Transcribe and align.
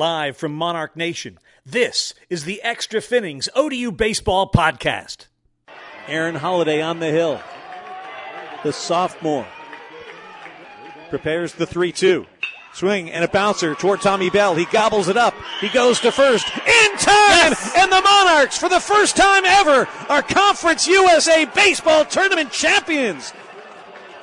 Live 0.00 0.38
from 0.38 0.54
Monarch 0.54 0.96
Nation, 0.96 1.38
this 1.66 2.14
is 2.30 2.44
the 2.44 2.62
Extra 2.62 3.02
Finnings 3.02 3.50
ODU 3.54 3.92
Baseball 3.92 4.50
Podcast. 4.50 5.26
Aaron 6.08 6.36
Holiday 6.36 6.80
on 6.80 7.00
the 7.00 7.10
hill. 7.10 7.38
The 8.62 8.72
sophomore 8.72 9.46
prepares 11.10 11.52
the 11.52 11.66
3 11.66 11.92
2. 11.92 12.24
Swing 12.72 13.10
and 13.10 13.26
a 13.26 13.28
bouncer 13.28 13.74
toward 13.74 14.00
Tommy 14.00 14.30
Bell. 14.30 14.54
He 14.54 14.64
gobbles 14.64 15.08
it 15.08 15.18
up. 15.18 15.34
He 15.60 15.68
goes 15.68 16.00
to 16.00 16.10
first 16.10 16.46
in 16.48 16.96
time. 16.96 17.52
Yes! 17.52 17.74
And 17.76 17.92
the 17.92 18.00
Monarchs, 18.00 18.56
for 18.56 18.70
the 18.70 18.80
first 18.80 19.18
time 19.18 19.44
ever, 19.44 19.86
are 20.08 20.22
Conference 20.22 20.88
USA 20.88 21.44
Baseball 21.44 22.06
Tournament 22.06 22.52
champions. 22.52 23.34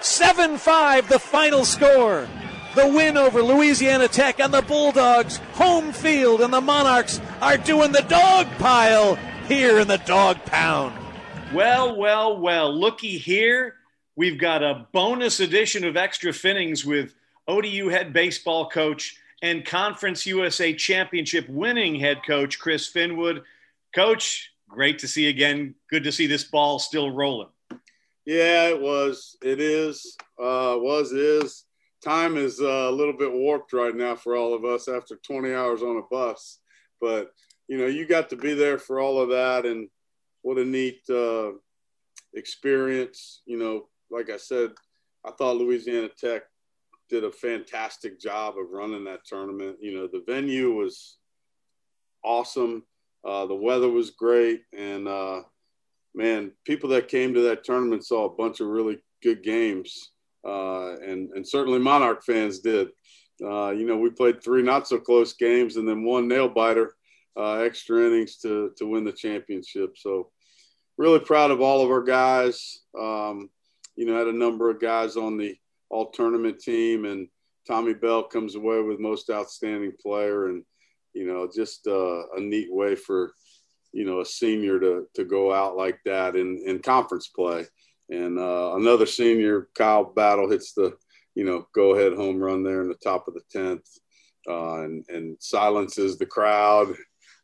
7 0.02 0.58
5, 0.58 1.08
the 1.08 1.20
final 1.20 1.64
score. 1.66 2.28
The 2.78 2.88
win 2.88 3.18
over 3.18 3.42
Louisiana 3.42 4.08
Tech 4.08 4.40
and 4.40 4.54
the 4.54 4.62
Bulldogs, 4.62 5.38
home 5.54 5.92
field, 5.92 6.42
and 6.42 6.54
the 6.54 6.62
Monarchs 6.62 7.20
are 7.42 7.58
doing 7.58 7.92
the 7.92 8.04
dog 8.04 8.46
pile 8.60 9.16
here 9.48 9.80
in 9.80 9.88
the 9.88 9.98
dog 9.98 10.38
pound. 10.46 10.96
Well, 11.52 11.96
well, 11.96 12.40
well, 12.40 12.72
looky 12.72 13.18
here. 13.18 13.78
We've 14.16 14.38
got 14.38 14.62
a 14.62 14.86
bonus 14.92 15.40
edition 15.40 15.86
of 15.86 15.98
Extra 15.98 16.32
Finnings 16.32 16.86
with 16.86 17.16
ODU 17.48 17.90
head 17.90 18.14
baseball 18.14 18.70
coach 18.70 19.18
and 19.42 19.66
Conference 19.66 20.28
USA 20.28 20.72
championship 20.72 21.50
winning 21.50 21.96
head 21.96 22.22
coach 22.28 22.60
Chris 22.60 22.88
Finwood. 22.88 23.42
Coach, 23.96 24.52
great 24.70 25.00
to 25.00 25.08
see 25.08 25.24
you 25.24 25.30
again. 25.30 25.74
Good 25.90 26.04
to 26.04 26.12
see 26.12 26.28
this 26.28 26.44
ball 26.44 26.78
still 26.78 27.10
rolling. 27.10 27.50
Yeah, 28.24 28.68
it 28.68 28.80
was. 28.80 29.36
It 29.42 29.60
is. 29.60 30.16
Uh, 30.38 30.78
was 30.78 31.12
is. 31.12 31.64
Time 32.04 32.38
is 32.38 32.62
uh, 32.62 32.88
a 32.90 32.92
little 32.92 33.18
bit 33.18 33.34
warped 33.34 33.74
right 33.74 33.96
now 33.96 34.16
for 34.16 34.36
all 34.36 34.54
of 34.54 34.66
us 34.66 34.88
after 34.88 35.16
20 35.16 35.54
hours 35.54 35.82
on 35.82 35.98
a 35.98 36.08
bus. 36.10 36.60
But 37.02 37.32
you 37.68 37.78
know, 37.78 37.88
you 37.88 38.08
got 38.08 38.30
to 38.30 38.36
be 38.36 38.54
there 38.54 38.78
for 38.78 39.00
all 39.00 39.22
of 39.22 39.30
that, 39.30 39.66
and 39.66 39.90
what 40.42 40.58
a 40.58 40.66
neat 40.66 41.02
uh, 41.10 41.52
experience. 42.34 43.42
You 43.46 43.58
know, 43.58 43.90
like 44.10 44.30
I 44.30 44.38
said, 44.38 44.72
I 45.26 45.32
thought 45.32 45.58
Louisiana 45.58 46.10
Tech 46.18 46.44
did 47.10 47.24
a 47.24 47.32
fantastic 47.32 48.20
job 48.20 48.58
of 48.58 48.72
running 48.72 49.06
that 49.06 49.26
tournament. 49.26 49.78
You 49.82 49.96
know, 49.96 50.08
the 50.08 50.24
venue 50.26 50.74
was 50.74 51.18
awesome. 52.24 52.84
Uh, 53.26 53.46
the 53.46 53.56
weather 53.56 53.90
was 53.90 54.12
great, 54.12 54.62
and 54.78 55.08
uh, 55.08 55.42
man, 56.16 56.52
people 56.66 56.90
that 56.90 57.10
came 57.10 57.34
to 57.34 57.42
that 57.42 57.64
tournament 57.64 58.06
saw 58.06 58.26
a 58.26 58.36
bunch 58.36 58.62
of 58.62 58.68
really 58.68 59.00
good 59.22 59.44
games, 59.44 60.12
and 60.48 61.32
and 61.32 61.48
certainly 61.48 61.80
Monarch 61.80 62.24
fans 62.24 62.60
did. 62.60 62.90
Uh, 63.44 63.70
you 63.70 63.86
know, 63.86 63.98
we 63.98 64.10
played 64.10 64.42
three 64.42 64.64
not 64.64 64.88
so 64.88 64.98
close 64.98 65.34
games, 65.34 65.78
and 65.78 65.88
then 65.88 66.04
one 66.04 66.28
nail 66.28 66.50
biter, 66.50 66.96
uh, 67.38 67.56
extra 67.56 68.06
innings 68.08 68.38
to 68.38 68.72
to 68.78 68.88
win 68.88 69.04
the 69.04 69.12
championship. 69.12 69.98
So, 69.98 70.32
really 70.98 71.20
proud 71.20 71.52
of 71.52 71.62
all 71.62 71.84
of 71.84 71.92
our 71.92 72.04
guys. 72.04 72.82
Um, 73.00 73.50
you 73.96 74.06
know, 74.06 74.18
had 74.18 74.28
a 74.28 74.34
number 74.34 74.70
of 74.70 74.80
guys 74.80 75.18
on 75.18 75.38
the 75.38 75.56
all 75.90 76.12
tournament 76.12 76.60
team, 76.60 77.06
and 77.06 77.28
Tommy 77.68 77.94
Bell 77.94 78.24
comes 78.24 78.56
away 78.56 78.82
with 78.82 79.00
most 79.00 79.30
outstanding 79.30 79.94
player, 80.02 80.48
and 80.48 80.64
you 81.14 81.28
know, 81.28 81.50
just 81.54 81.88
uh, 81.88 82.28
a 82.36 82.40
neat 82.40 82.72
way 82.72 82.96
for 82.96 83.34
you 83.92 84.06
know 84.06 84.22
a 84.22 84.26
senior 84.26 84.80
to 84.80 85.08
to 85.16 85.26
go 85.26 85.54
out 85.54 85.76
like 85.76 86.00
that 86.06 86.36
in 86.36 86.62
in 86.66 86.80
conference 86.80 87.28
play. 87.28 87.66
And 88.10 88.40
uh, 88.40 88.76
another 88.76 89.06
senior, 89.06 89.68
Kyle 89.76 90.06
Battle, 90.06 90.50
hits 90.50 90.74
the 90.74 90.96
you 91.36 91.44
know 91.44 91.68
go 91.74 91.96
ahead 91.96 92.14
home 92.14 92.40
run 92.40 92.64
there 92.64 92.82
in 92.82 92.88
the 92.88 92.96
top 92.96 93.28
of 93.28 93.34
the 93.34 93.42
tenth, 93.52 93.88
uh, 94.50 94.84
and 94.84 95.06
and 95.10 95.38
silences 95.40 96.18
the 96.18 96.26
crowd. 96.26 96.94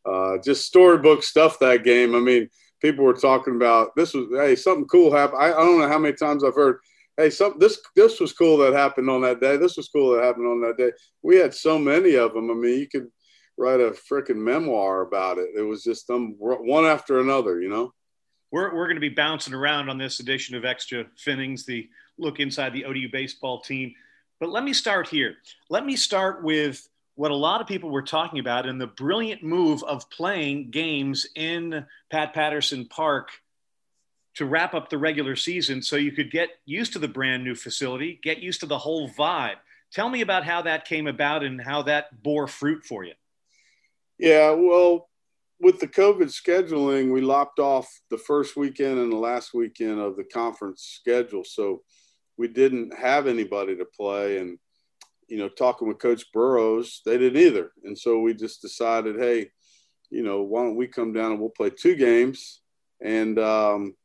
Uh, 0.05 0.37
just 0.43 0.65
storybook 0.65 1.23
stuff 1.23 1.59
that 1.59 1.83
game. 1.83 2.15
I 2.15 2.19
mean, 2.19 2.49
people 2.81 3.05
were 3.05 3.13
talking 3.13 3.55
about 3.55 3.95
this 3.95 4.13
was 4.13 4.27
hey 4.31 4.55
something 4.55 4.87
cool 4.87 5.13
happened. 5.13 5.41
I, 5.41 5.47
I 5.47 5.63
don't 5.63 5.79
know 5.79 5.87
how 5.87 5.99
many 5.99 6.15
times 6.15 6.43
I've 6.43 6.55
heard 6.55 6.79
hey, 7.17 7.29
some 7.29 7.55
this 7.59 7.79
this 7.95 8.19
was 8.19 8.33
cool 8.33 8.57
that 8.57 8.73
happened 8.73 9.09
on 9.09 9.21
that 9.21 9.41
day. 9.41 9.57
This 9.57 9.77
was 9.77 9.89
cool 9.89 10.13
that 10.13 10.23
happened 10.23 10.47
on 10.47 10.61
that 10.61 10.77
day. 10.77 10.91
We 11.21 11.37
had 11.37 11.53
so 11.53 11.77
many 11.77 12.15
of 12.15 12.33
them. 12.33 12.49
I 12.49 12.53
mean, 12.53 12.79
you 12.79 12.87
could 12.87 13.07
write 13.57 13.79
a 13.79 13.95
freaking 14.11 14.37
memoir 14.37 15.01
about 15.01 15.37
it. 15.37 15.49
It 15.55 15.61
was 15.61 15.83
just 15.83 16.07
them 16.07 16.35
one 16.39 16.85
after 16.85 17.19
another, 17.19 17.61
you 17.61 17.69
know. 17.69 17.93
We're 18.53 18.71
we're 18.71 18.85
going 18.85 18.97
to 18.97 19.01
be 19.01 19.09
bouncing 19.09 19.55
around 19.55 19.89
on 19.89 19.97
this 19.97 20.19
edition 20.19 20.55
of 20.55 20.63
Extra 20.63 21.05
Finnings, 21.17 21.65
the 21.65 21.89
look 22.19 22.39
inside 22.39 22.71
the 22.71 22.85
ODU 22.85 23.09
baseball 23.11 23.61
team. 23.61 23.95
But 24.39 24.49
let 24.49 24.63
me 24.63 24.73
start 24.73 25.07
here. 25.07 25.37
Let 25.71 25.87
me 25.87 25.95
start 25.95 26.43
with 26.43 26.87
what 27.15 27.31
a 27.31 27.35
lot 27.35 27.61
of 27.61 27.67
people 27.67 27.89
were 27.89 28.03
talking 28.03 28.37
about 28.37 28.67
and 28.67 28.79
the 28.79 28.85
brilliant 28.85 29.41
move 29.41 29.83
of 29.83 30.07
playing 30.11 30.69
games 30.69 31.25
in 31.35 31.83
Pat 32.11 32.35
Patterson 32.35 32.85
Park 32.85 33.29
to 34.35 34.45
wrap 34.45 34.75
up 34.75 34.91
the 34.91 34.99
regular 34.99 35.35
season 35.35 35.81
so 35.81 35.95
you 35.95 36.11
could 36.11 36.29
get 36.29 36.49
used 36.63 36.93
to 36.93 36.99
the 36.99 37.07
brand 37.07 37.43
new 37.43 37.55
facility, 37.55 38.19
get 38.21 38.37
used 38.37 38.59
to 38.59 38.67
the 38.67 38.77
whole 38.77 39.09
vibe. 39.09 39.55
Tell 39.91 40.09
me 40.09 40.21
about 40.21 40.43
how 40.43 40.61
that 40.61 40.85
came 40.85 41.07
about 41.07 41.43
and 41.43 41.59
how 41.59 41.81
that 41.83 42.21
bore 42.21 42.47
fruit 42.47 42.85
for 42.85 43.03
you. 43.03 43.13
Yeah, 44.19 44.51
well, 44.51 45.09
with 45.59 45.79
the 45.79 45.87
COVID 45.87 46.27
scheduling, 46.27 47.11
we 47.11 47.21
lopped 47.21 47.59
off 47.59 47.87
the 48.09 48.17
first 48.17 48.55
weekend 48.55 48.99
and 48.99 49.11
the 49.11 49.17
last 49.17 49.53
weekend 49.53 49.99
of 49.99 50.17
the 50.17 50.23
conference 50.23 50.99
schedule. 50.99 51.43
So 51.43 51.81
we 52.37 52.47
didn't 52.47 52.97
have 52.97 53.27
anybody 53.27 53.75
to 53.77 53.85
play. 53.85 54.39
And, 54.39 54.57
you 55.27 55.37
know, 55.37 55.49
talking 55.49 55.87
with 55.87 55.99
Coach 55.99 56.25
Burroughs, 56.33 57.01
they 57.05 57.17
didn't 57.17 57.41
either. 57.41 57.71
And 57.83 57.97
so 57.97 58.19
we 58.19 58.33
just 58.33 58.61
decided, 58.61 59.17
hey, 59.17 59.51
you 60.09 60.23
know, 60.23 60.41
why 60.41 60.63
don't 60.63 60.75
we 60.75 60.87
come 60.87 61.13
down 61.13 61.31
and 61.31 61.39
we'll 61.39 61.49
play 61.49 61.69
two 61.69 61.95
games 61.95 62.61
and, 63.01 63.39
um, 63.39 63.95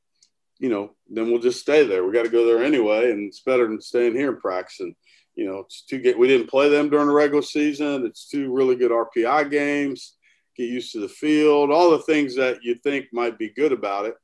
you 0.59 0.69
know, 0.69 0.91
then 1.09 1.31
we'll 1.31 1.41
just 1.41 1.61
stay 1.61 1.87
there. 1.87 2.05
We 2.05 2.13
got 2.13 2.25
to 2.25 2.31
go 2.31 2.45
there 2.45 2.65
anyway, 2.65 3.11
and 3.13 3.29
it's 3.29 3.41
better 3.41 3.67
than 3.69 3.81
staying 3.81 4.17
here 4.17 4.31
and 4.31 4.41
practicing. 4.41 4.95
You 5.37 5.47
know, 5.47 5.59
it's 5.59 5.83
two 5.83 6.01
get. 6.01 6.19
We 6.19 6.27
didn't 6.27 6.51
play 6.51 6.69
them 6.69 6.91
during 6.91 7.07
the 7.07 7.13
regular 7.13 7.43
season. 7.43 8.05
It's 8.05 8.29
two 8.29 8.53
really 8.53 8.75
good 8.75 8.91
RPI 8.91 9.51
games. 9.51 10.17
Get 10.59 10.69
used 10.69 10.93
to 10.93 11.01
the 11.01 11.09
field, 11.09 11.71
all 11.71 11.91
the 11.91 12.01
things 12.01 12.35
that 12.35 12.59
you 12.63 12.75
think 12.75 13.07
might 13.13 13.39
be 13.39 13.51
good 13.51 13.73
about 13.73 14.07
it. 14.07 14.17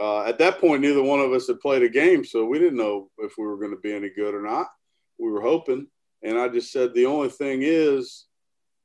Uh, 0.00 0.22
at 0.22 0.38
that 0.38 0.60
point, 0.60 0.82
neither 0.82 1.02
one 1.02 1.20
of 1.20 1.32
us 1.32 1.48
had 1.48 1.60
played 1.60 1.82
a 1.82 1.88
game, 1.88 2.24
so 2.24 2.44
we 2.44 2.58
didn't 2.58 2.78
know 2.78 3.10
if 3.18 3.32
we 3.36 3.44
were 3.44 3.58
going 3.58 3.72
to 3.72 3.80
be 3.80 3.92
any 3.92 4.08
good 4.08 4.34
or 4.34 4.42
not. 4.42 4.68
We 5.18 5.30
were 5.30 5.40
hoping, 5.40 5.88
and 6.22 6.38
I 6.38 6.48
just 6.48 6.72
said 6.72 6.94
the 6.94 7.06
only 7.06 7.28
thing 7.28 7.60
is, 7.62 8.26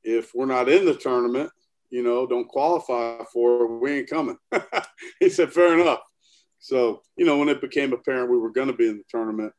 if 0.02 0.32
we're 0.34 0.46
not 0.46 0.68
in 0.68 0.84
the 0.84 0.94
tournament, 0.94 1.50
you 1.90 2.02
know, 2.02 2.26
don't 2.26 2.48
qualify 2.48 3.22
for, 3.32 3.64
it, 3.64 3.80
we 3.80 3.92
ain't 3.92 4.10
coming. 4.10 4.38
he 5.20 5.28
said, 5.28 5.52
fair 5.52 5.78
enough. 5.78 6.00
So, 6.60 7.02
you 7.16 7.24
know, 7.24 7.38
when 7.38 7.48
it 7.48 7.60
became 7.60 7.92
apparent 7.92 8.30
we 8.30 8.38
were 8.38 8.52
going 8.52 8.68
to 8.68 8.74
be 8.74 8.88
in 8.88 8.98
the 8.98 9.04
tournament, 9.08 9.52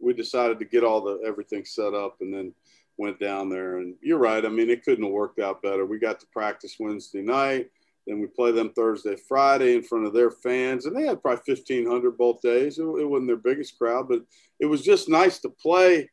we 0.00 0.12
decided 0.12 0.58
to 0.58 0.64
get 0.64 0.84
all 0.84 1.02
the 1.02 1.20
everything 1.26 1.64
set 1.64 1.94
up 1.94 2.16
and 2.20 2.32
then 2.32 2.54
went 2.98 3.18
down 3.18 3.48
there. 3.48 3.78
And 3.78 3.94
you're 4.02 4.18
right. 4.18 4.44
I 4.44 4.48
mean, 4.48 4.68
it 4.68 4.84
couldn't 4.84 5.04
have 5.04 5.12
worked 5.12 5.38
out 5.38 5.62
better. 5.62 5.86
We 5.86 5.98
got 5.98 6.20
to 6.20 6.26
practice 6.26 6.76
Wednesday 6.78 7.22
night. 7.22 7.70
Then 8.06 8.20
we 8.20 8.26
play 8.26 8.52
them 8.52 8.70
Thursday, 8.70 9.16
Friday 9.16 9.74
in 9.74 9.82
front 9.82 10.06
of 10.06 10.14
their 10.14 10.30
fans, 10.30 10.86
and 10.86 10.96
they 10.96 11.06
had 11.06 11.20
probably 11.20 11.42
1,500 11.46 12.16
both 12.16 12.40
days. 12.40 12.78
It, 12.78 12.84
it 12.84 13.04
wasn't 13.04 13.28
their 13.28 13.36
biggest 13.36 13.78
crowd, 13.78 14.08
but 14.08 14.22
it 14.58 14.66
was 14.66 14.82
just 14.82 15.10
nice 15.10 15.38
to 15.40 15.50
play 15.50 16.08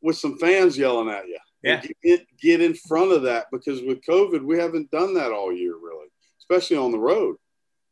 with 0.00 0.16
some 0.16 0.38
fans 0.38 0.76
yelling 0.76 1.10
at 1.10 1.28
you. 1.28 1.38
Yeah. 1.62 1.82
Get, 2.02 2.26
get 2.40 2.60
in 2.60 2.74
front 2.74 3.12
of 3.12 3.22
that 3.22 3.46
because 3.52 3.82
with 3.82 4.04
COVID, 4.04 4.42
we 4.42 4.58
haven't 4.58 4.90
done 4.90 5.14
that 5.14 5.32
all 5.32 5.52
year, 5.52 5.74
really, 5.76 6.08
especially 6.40 6.76
on 6.76 6.90
the 6.90 6.98
road. 6.98 7.36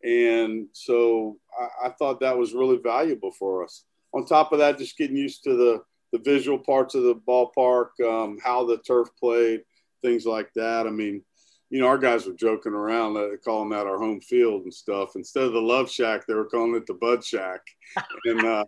And 0.03 0.69
so 0.73 1.39
I, 1.59 1.89
I, 1.89 1.91
thought 1.91 2.21
that 2.21 2.37
was 2.37 2.55
really 2.55 2.79
valuable 2.79 3.33
for 3.33 3.63
us. 3.63 3.85
On 4.15 4.25
top 4.25 4.53
of 4.53 4.59
that, 4.59 4.79
just 4.79 4.97
getting 4.97 5.17
used 5.17 5.45
to 5.45 5.57
the, 5.57 5.83
the 6.13 6.19
visual 6.19 6.59
parts 6.59 6.95
of 6.95 7.03
the 7.03 7.15
ballpark, 7.15 7.89
um, 8.05 8.39
how 8.43 8.65
the 8.65 8.79
turf 8.79 9.09
played, 9.19 9.63
things 10.03 10.27
like 10.27 10.53
that. 10.55 10.87
I 10.87 10.91
mean, 10.91 11.23
you 11.71 11.81
know, 11.81 11.87
our 11.87 11.99
guys 11.99 12.27
were 12.27 12.33
joking 12.33 12.73
around, 12.73 13.17
uh, 13.17 13.37
calling 13.45 13.71
that 13.71 13.87
our 13.87 13.99
home 13.99 14.21
field 14.21 14.65
and 14.65 14.75
stuff. 14.75 15.15
Instead 15.15 15.45
of 15.45 15.53
the 15.53 15.61
Love 15.61 15.91
Shack, 15.91 16.27
they 16.27 16.35
were 16.35 16.47
calling 16.47 16.75
it 16.75 16.87
the 16.87 16.95
Bud 16.95 17.25
Shack. 17.25 17.61
and 18.25 18.45
uh, 18.45 18.65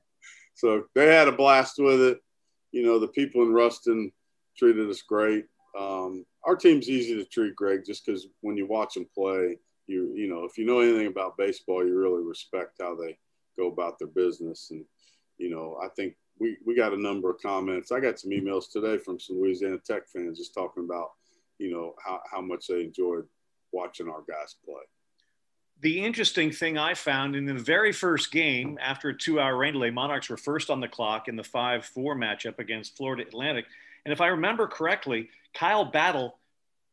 so 0.54 0.84
they 0.94 1.06
had 1.06 1.28
a 1.28 1.32
blast 1.32 1.78
with 1.78 2.00
it. 2.00 2.20
You 2.70 2.84
know, 2.84 2.98
the 2.98 3.08
people 3.08 3.42
in 3.42 3.52
Ruston 3.52 4.12
treated 4.56 4.88
us 4.88 5.02
great. 5.02 5.46
Um, 5.78 6.24
our 6.44 6.56
team's 6.56 6.88
easy 6.88 7.14
to 7.16 7.24
treat, 7.24 7.56
Greg, 7.56 7.80
just 7.84 8.06
because 8.06 8.28
when 8.40 8.56
you 8.56 8.66
watch 8.66 8.94
them 8.94 9.06
play– 9.14 9.56
you 9.86 10.12
you 10.14 10.28
know 10.28 10.44
if 10.44 10.58
you 10.58 10.64
know 10.64 10.80
anything 10.80 11.06
about 11.06 11.36
baseball, 11.36 11.86
you 11.86 11.96
really 11.96 12.22
respect 12.22 12.76
how 12.80 12.94
they 12.94 13.16
go 13.58 13.68
about 13.68 13.98
their 13.98 14.08
business. 14.08 14.68
And 14.70 14.84
you 15.38 15.50
know, 15.50 15.78
I 15.82 15.88
think 15.88 16.14
we 16.42 16.56
we 16.66 16.74
got 16.74 16.92
a 16.92 17.00
number 17.00 17.30
of 17.30 17.40
comments. 17.40 17.92
I 17.92 18.00
got 18.00 18.18
some 18.18 18.32
emails 18.32 18.70
today 18.70 18.98
from 18.98 19.20
some 19.20 19.40
Louisiana 19.40 19.78
Tech 19.78 20.08
fans 20.08 20.38
just 20.38 20.52
talking 20.52 20.84
about 20.84 21.12
you 21.58 21.72
know 21.72 21.94
how 22.04 22.20
how 22.30 22.40
much 22.40 22.66
they 22.66 22.82
enjoyed 22.82 23.24
watching 23.70 24.08
our 24.08 24.22
guys 24.28 24.56
play. 24.64 24.82
The 25.80 26.04
interesting 26.04 26.50
thing 26.50 26.78
I 26.78 26.94
found 26.94 27.36
in 27.36 27.44
the 27.44 27.54
very 27.54 27.92
first 27.92 28.32
game 28.32 28.76
after 28.80 29.10
a 29.10 29.16
two 29.16 29.38
hour 29.40 29.56
rain 29.56 29.74
delay, 29.74 29.90
Monarchs 29.90 30.28
were 30.28 30.36
first 30.36 30.68
on 30.68 30.80
the 30.80 30.88
clock 30.88 31.28
in 31.28 31.36
the 31.36 31.44
5 31.44 31.86
4 31.86 32.16
matchup 32.16 32.58
against 32.58 32.96
Florida 32.96 33.22
Atlantic. 33.22 33.66
And 34.04 34.12
if 34.12 34.20
I 34.20 34.28
remember 34.28 34.66
correctly, 34.66 35.28
Kyle 35.54 35.84
Battle, 35.84 36.38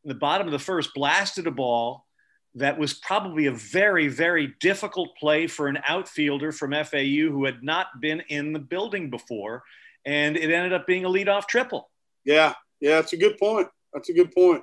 in 0.04 0.08
the 0.08 0.14
bottom 0.14 0.46
of 0.46 0.52
the 0.52 0.58
first, 0.60 0.94
blasted 0.94 1.48
a 1.48 1.50
ball 1.50 2.06
that 2.54 2.78
was 2.78 2.94
probably 2.94 3.46
a 3.46 3.52
very, 3.52 4.08
very 4.08 4.54
difficult 4.60 5.10
play 5.16 5.46
for 5.46 5.68
an 5.68 5.78
outfielder 5.86 6.52
from 6.52 6.72
FAU 6.72 7.28
who 7.30 7.44
had 7.44 7.62
not 7.62 8.00
been 8.00 8.20
in 8.28 8.52
the 8.52 8.58
building 8.58 9.08
before. 9.08 9.62
And 10.04 10.36
it 10.36 10.50
ended 10.50 10.72
up 10.72 10.86
being 10.86 11.04
a 11.04 11.08
leadoff 11.08 11.46
triple. 11.46 11.90
Yeah, 12.24 12.54
yeah, 12.80 12.96
that's 12.96 13.12
a 13.12 13.16
good 13.16 13.38
point. 13.38 13.68
That's 13.92 14.08
a 14.08 14.12
good 14.12 14.32
point. 14.32 14.62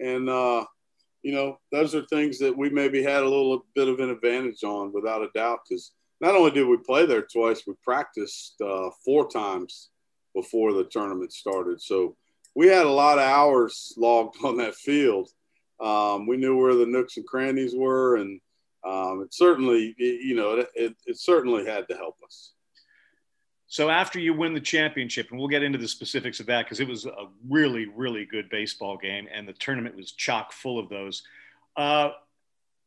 And, 0.00 0.28
uh, 0.28 0.64
you 1.22 1.32
know, 1.32 1.58
those 1.72 1.94
are 1.94 2.04
things 2.06 2.38
that 2.38 2.56
we 2.56 2.70
maybe 2.70 3.02
had 3.02 3.22
a 3.22 3.28
little 3.28 3.66
bit 3.74 3.88
of 3.88 4.00
an 4.00 4.10
advantage 4.10 4.64
on 4.64 4.92
without 4.92 5.22
a 5.22 5.28
doubt 5.34 5.60
because 5.68 5.92
not 6.20 6.34
only 6.34 6.50
did 6.50 6.66
we 6.66 6.78
play 6.78 7.06
there 7.06 7.22
twice, 7.22 7.62
we 7.66 7.74
practiced 7.84 8.54
uh, 8.60 8.90
four 9.04 9.28
times 9.28 9.90
before 10.34 10.72
the 10.72 10.84
tournament 10.84 11.32
started. 11.32 11.80
So 11.80 12.16
we 12.54 12.66
had 12.66 12.86
a 12.86 12.90
lot 12.90 13.18
of 13.18 13.24
hours 13.24 13.94
logged 13.96 14.36
on 14.44 14.56
that 14.58 14.74
field. 14.74 15.28
Um, 15.80 16.26
we 16.26 16.36
knew 16.36 16.56
where 16.56 16.74
the 16.74 16.86
nooks 16.86 17.16
and 17.16 17.26
crannies 17.26 17.74
were, 17.74 18.16
and 18.16 18.40
um, 18.84 19.22
it 19.22 19.32
certainly, 19.32 19.94
it, 19.98 20.24
you 20.24 20.34
know, 20.34 20.58
it, 20.58 20.68
it, 20.74 20.96
it 21.06 21.18
certainly 21.18 21.66
had 21.66 21.88
to 21.88 21.96
help 21.96 22.16
us. 22.24 22.52
So 23.70 23.90
after 23.90 24.18
you 24.18 24.32
win 24.32 24.54
the 24.54 24.60
championship, 24.60 25.28
and 25.30 25.38
we'll 25.38 25.48
get 25.48 25.62
into 25.62 25.78
the 25.78 25.88
specifics 25.88 26.40
of 26.40 26.46
that 26.46 26.64
because 26.64 26.80
it 26.80 26.88
was 26.88 27.04
a 27.04 27.26
really, 27.48 27.86
really 27.86 28.24
good 28.24 28.48
baseball 28.48 28.96
game, 28.96 29.28
and 29.32 29.46
the 29.46 29.52
tournament 29.52 29.94
was 29.94 30.12
chock 30.12 30.52
full 30.52 30.78
of 30.78 30.88
those. 30.88 31.22
Uh, 31.76 32.10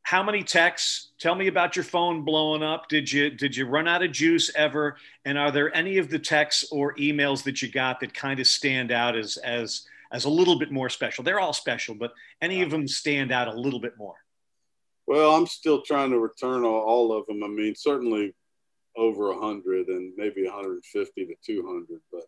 how 0.04 0.24
many 0.24 0.44
texts? 0.44 1.12
Tell 1.20 1.36
me 1.36 1.48
about 1.48 1.76
your 1.76 1.86
phone 1.86 2.26
blowing 2.26 2.64
up. 2.64 2.90
Did 2.90 3.12
you 3.12 3.30
did 3.30 3.56
you 3.56 3.68
run 3.68 3.88
out 3.88 4.04
of 4.04 4.12
juice 4.12 4.52
ever? 4.56 4.98
And 5.24 5.38
are 5.38 5.52
there 5.52 5.74
any 5.76 6.00
of 6.00 6.10
the 6.10 6.20
texts 6.20 6.66
or 6.72 6.96
emails 6.96 7.44
that 7.44 7.62
you 7.62 7.72
got 7.72 8.00
that 8.00 8.14
kind 8.14 8.40
of 8.40 8.48
stand 8.48 8.92
out 8.92 9.16
as 9.16 9.38
as 9.38 9.84
as 10.12 10.25
a 10.25 10.30
little 10.30 10.58
bit 10.58 10.72
more 10.72 10.90
special? 10.90 11.24
They're 11.24 11.40
all 11.40 11.54
special, 11.54 11.96
but 11.96 12.13
any 12.42 12.62
of 12.62 12.69
them 12.69 12.88
stand 12.88 13.31
out 13.31 13.48
a 13.48 13.54
little 13.54 13.80
bit 13.80 13.94
more? 13.98 14.16
Well, 15.08 15.36
I'm 15.36 15.48
still 15.48 15.81
trying 15.81 16.12
to 16.12 16.19
return 16.19 16.63
all, 16.63 17.18
of 17.18 17.25
them. 17.25 17.44
I 17.44 17.48
mean, 17.48 17.75
certainly 17.75 18.34
over 18.96 19.30
100 19.30 19.88
and 19.88 20.13
maybe 20.18 20.44
150 20.44 21.25
to 21.25 21.36
200, 21.46 22.00
but 22.12 22.24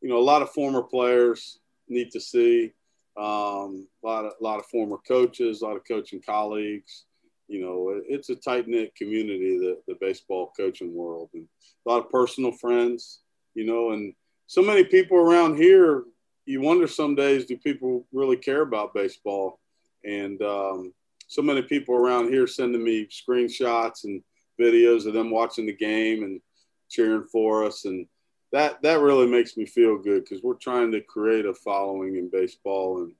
you 0.00 0.08
know, 0.08 0.18
a 0.18 0.20
lot 0.20 0.42
of 0.42 0.50
former 0.50 0.82
players 0.82 1.58
need 1.88 2.10
to 2.12 2.20
see. 2.20 2.72
Um, 3.16 3.88
a 4.04 4.06
lot 4.06 4.24
of 4.26 4.32
a 4.40 4.44
lot 4.44 4.60
of 4.60 4.66
former 4.66 4.98
coaches, 4.98 5.60
a 5.60 5.66
lot 5.66 5.76
of 5.76 5.82
coaching 5.88 6.22
colleagues, 6.24 7.04
you 7.48 7.62
know, 7.62 8.00
it's 8.06 8.28
a 8.28 8.36
tight 8.36 8.68
knit 8.68 8.94
community, 8.94 9.58
the, 9.58 9.78
the 9.88 9.96
baseball 10.00 10.52
coaching 10.56 10.94
world, 10.94 11.30
and 11.32 11.48
a 11.86 11.90
lot 11.90 12.04
of 12.04 12.10
personal 12.10 12.52
friends, 12.52 13.20
you 13.54 13.64
know, 13.64 13.92
and 13.92 14.12
so 14.46 14.62
many 14.62 14.84
people 14.84 15.16
around 15.16 15.56
here. 15.56 16.04
You 16.48 16.62
wonder 16.62 16.86
some 16.86 17.14
days, 17.14 17.44
do 17.44 17.58
people 17.58 18.06
really 18.10 18.38
care 18.38 18.62
about 18.62 18.94
baseball? 18.94 19.60
And 20.02 20.40
um, 20.40 20.94
so 21.26 21.42
many 21.42 21.60
people 21.60 21.94
around 21.94 22.32
here 22.32 22.46
sending 22.46 22.82
me 22.82 23.06
screenshots 23.06 24.04
and 24.04 24.22
videos 24.58 25.06
of 25.06 25.12
them 25.12 25.30
watching 25.30 25.66
the 25.66 25.76
game 25.76 26.22
and 26.22 26.40
cheering 26.88 27.26
for 27.30 27.64
us, 27.64 27.84
and 27.84 28.06
that 28.50 28.80
that 28.80 29.00
really 29.00 29.26
makes 29.26 29.58
me 29.58 29.66
feel 29.66 29.98
good 29.98 30.24
because 30.24 30.42
we're 30.42 30.54
trying 30.54 30.90
to 30.92 31.02
create 31.02 31.44
a 31.44 31.52
following 31.52 32.16
in 32.16 32.30
baseball, 32.30 33.02
and 33.02 33.12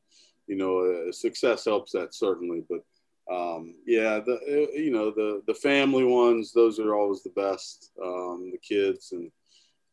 you 0.46 0.56
know, 0.56 0.78
uh, 0.78 1.12
success 1.12 1.66
helps 1.66 1.92
that 1.92 2.14
certainly, 2.14 2.64
but 2.70 2.82
um, 3.30 3.74
yeah, 3.86 4.20
the 4.20 4.36
uh, 4.36 4.72
you 4.74 4.90
know 4.90 5.10
the 5.10 5.42
the 5.46 5.52
family 5.52 6.04
ones, 6.04 6.54
those 6.54 6.78
are 6.78 6.94
always 6.94 7.22
the 7.22 7.30
best. 7.36 7.90
Um, 8.02 8.50
the 8.50 8.58
kids 8.58 9.12
and 9.12 9.30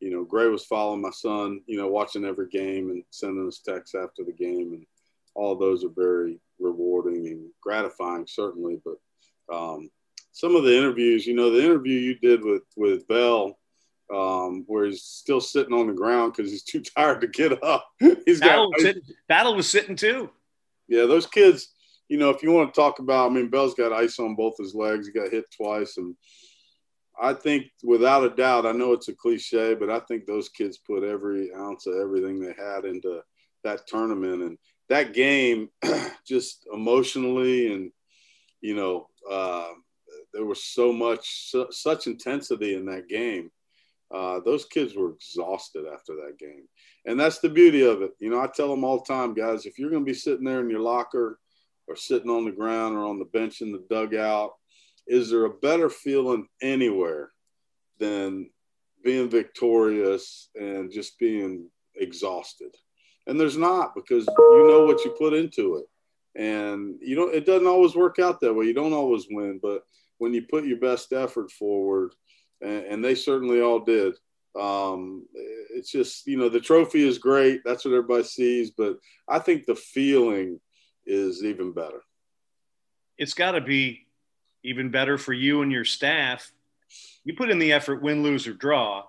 you 0.00 0.10
know, 0.10 0.24
Gray 0.24 0.48
was 0.48 0.64
following 0.64 1.00
my 1.00 1.10
son, 1.10 1.60
you 1.66 1.78
know, 1.78 1.88
watching 1.88 2.24
every 2.24 2.48
game 2.48 2.90
and 2.90 3.02
sending 3.10 3.46
us 3.46 3.60
texts 3.60 3.94
after 3.94 4.24
the 4.24 4.32
game, 4.32 4.72
and 4.72 4.86
all 5.34 5.56
those 5.56 5.84
are 5.84 5.90
very 5.94 6.38
rewarding 6.58 7.26
and 7.28 7.48
gratifying, 7.60 8.26
certainly. 8.28 8.80
But 8.84 9.54
um, 9.54 9.90
some 10.32 10.56
of 10.56 10.64
the 10.64 10.76
interviews, 10.76 11.26
you 11.26 11.34
know, 11.34 11.50
the 11.50 11.64
interview 11.64 11.98
you 11.98 12.18
did 12.18 12.44
with 12.44 12.62
with 12.76 13.08
Bell, 13.08 13.58
um, 14.12 14.64
where 14.66 14.86
he's 14.86 15.02
still 15.02 15.40
sitting 15.40 15.74
on 15.74 15.86
the 15.86 15.94
ground 15.94 16.34
because 16.34 16.50
he's 16.50 16.64
too 16.64 16.80
tired 16.96 17.20
to 17.22 17.28
get 17.28 17.62
up. 17.64 17.88
he's 17.98 18.40
Battle, 18.40 18.70
got, 18.70 18.76
was 18.76 18.82
sitting, 18.82 19.02
Battle 19.28 19.54
was 19.54 19.70
sitting 19.70 19.96
too. 19.96 20.30
Yeah, 20.88 21.06
those 21.06 21.26
kids 21.26 21.70
you 22.08 22.18
know, 22.18 22.30
if 22.30 22.42
you 22.42 22.52
want 22.52 22.72
to 22.72 22.80
talk 22.80 22.98
about, 22.98 23.30
I 23.30 23.34
mean, 23.34 23.48
Bell's 23.48 23.74
got 23.74 23.92
ice 23.92 24.18
on 24.18 24.36
both 24.36 24.56
his 24.58 24.74
legs. 24.74 25.06
He 25.06 25.12
got 25.12 25.32
hit 25.32 25.44
twice. 25.50 25.96
And 25.96 26.14
I 27.20 27.32
think 27.32 27.66
without 27.82 28.24
a 28.24 28.30
doubt, 28.30 28.66
I 28.66 28.72
know 28.72 28.92
it's 28.92 29.08
a 29.08 29.14
cliche, 29.14 29.74
but 29.74 29.90
I 29.90 30.00
think 30.00 30.26
those 30.26 30.48
kids 30.48 30.78
put 30.78 31.02
every 31.02 31.52
ounce 31.54 31.86
of 31.86 31.94
everything 31.96 32.40
they 32.40 32.54
had 32.56 32.84
into 32.84 33.20
that 33.64 33.86
tournament. 33.86 34.42
And 34.42 34.58
that 34.88 35.14
game, 35.14 35.70
just 36.26 36.66
emotionally 36.72 37.72
and, 37.72 37.90
you 38.60 38.74
know, 38.74 39.08
uh, 39.30 39.68
there 40.32 40.44
was 40.44 40.62
so 40.62 40.92
much, 40.92 41.50
su- 41.50 41.68
such 41.70 42.06
intensity 42.06 42.74
in 42.74 42.86
that 42.86 43.08
game. 43.08 43.50
Uh, 44.14 44.40
those 44.44 44.66
kids 44.66 44.94
were 44.94 45.14
exhausted 45.14 45.84
after 45.92 46.14
that 46.14 46.38
game. 46.38 46.68
And 47.06 47.18
that's 47.18 47.38
the 47.38 47.48
beauty 47.48 47.84
of 47.84 48.02
it. 48.02 48.12
You 48.20 48.30
know, 48.30 48.40
I 48.40 48.46
tell 48.46 48.68
them 48.68 48.84
all 48.84 48.98
the 48.98 49.12
time, 49.12 49.34
guys, 49.34 49.66
if 49.66 49.78
you're 49.78 49.90
going 49.90 50.04
to 50.04 50.10
be 50.10 50.14
sitting 50.14 50.44
there 50.44 50.60
in 50.60 50.70
your 50.70 50.80
locker 50.80 51.38
or 51.88 51.96
sitting 51.96 52.30
on 52.30 52.44
the 52.44 52.52
ground 52.52 52.96
or 52.96 53.04
on 53.04 53.18
the 53.18 53.24
bench 53.24 53.60
in 53.60 53.72
the 53.72 53.84
dugout. 53.90 54.52
Is 55.06 55.30
there 55.30 55.44
a 55.44 55.50
better 55.50 55.88
feeling 55.88 56.48
anywhere 56.62 57.30
than 57.98 58.50
being 59.04 59.28
victorious 59.28 60.48
and 60.54 60.90
just 60.90 61.18
being 61.18 61.70
exhausted? 61.94 62.74
And 63.26 63.38
there's 63.38 63.56
not 63.56 63.94
because 63.94 64.26
you 64.26 64.68
know 64.68 64.84
what 64.84 65.04
you 65.04 65.10
put 65.12 65.34
into 65.34 65.76
it. 65.76 65.86
And 66.40 66.96
you 67.00 67.16
know, 67.16 67.28
it 67.28 67.46
doesn't 67.46 67.66
always 67.66 67.94
work 67.94 68.18
out 68.18 68.40
that 68.40 68.54
way. 68.54 68.66
You 68.66 68.74
don't 68.74 68.92
always 68.92 69.26
win, 69.30 69.58
but 69.62 69.82
when 70.18 70.34
you 70.34 70.42
put 70.42 70.66
your 70.66 70.78
best 70.78 71.12
effort 71.12 71.50
forward, 71.50 72.14
and, 72.60 72.84
and 72.84 73.04
they 73.04 73.14
certainly 73.14 73.60
all 73.60 73.80
did, 73.80 74.14
um, 74.58 75.26
it's 75.34 75.90
just 75.90 76.26
you 76.26 76.36
know 76.36 76.48
the 76.48 76.60
trophy 76.60 77.06
is 77.06 77.18
great 77.18 77.60
that's 77.62 77.84
what 77.84 77.92
everybody 77.92 78.22
sees 78.22 78.70
but 78.70 78.96
i 79.28 79.38
think 79.38 79.66
the 79.66 79.74
feeling 79.74 80.58
is 81.06 81.44
even 81.44 81.72
better. 81.72 82.02
It's 83.16 83.34
got 83.34 83.52
to 83.52 83.60
be 83.60 84.05
even 84.66 84.90
better 84.90 85.16
for 85.16 85.32
you 85.32 85.62
and 85.62 85.70
your 85.70 85.84
staff. 85.84 86.52
You 87.24 87.34
put 87.34 87.50
in 87.50 87.58
the 87.58 87.72
effort, 87.72 88.02
win, 88.02 88.22
lose, 88.22 88.46
or 88.46 88.52
draw, 88.52 89.04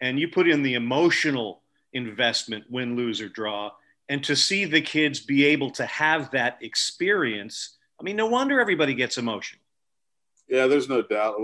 and 0.00 0.18
you 0.18 0.28
put 0.28 0.48
in 0.48 0.62
the 0.62 0.74
emotional 0.74 1.62
investment, 1.92 2.64
win, 2.70 2.96
lose, 2.96 3.20
or 3.20 3.28
draw. 3.28 3.72
And 4.08 4.24
to 4.24 4.34
see 4.34 4.64
the 4.64 4.80
kids 4.80 5.20
be 5.20 5.44
able 5.46 5.70
to 5.72 5.86
have 5.86 6.30
that 6.30 6.58
experience, 6.62 7.76
I 7.98 8.02
mean, 8.02 8.16
no 8.16 8.26
wonder 8.26 8.60
everybody 8.60 8.94
gets 8.94 9.18
emotion. 9.18 9.58
Yeah, 10.48 10.66
there's 10.66 10.88
no 10.88 11.02
doubt. 11.02 11.36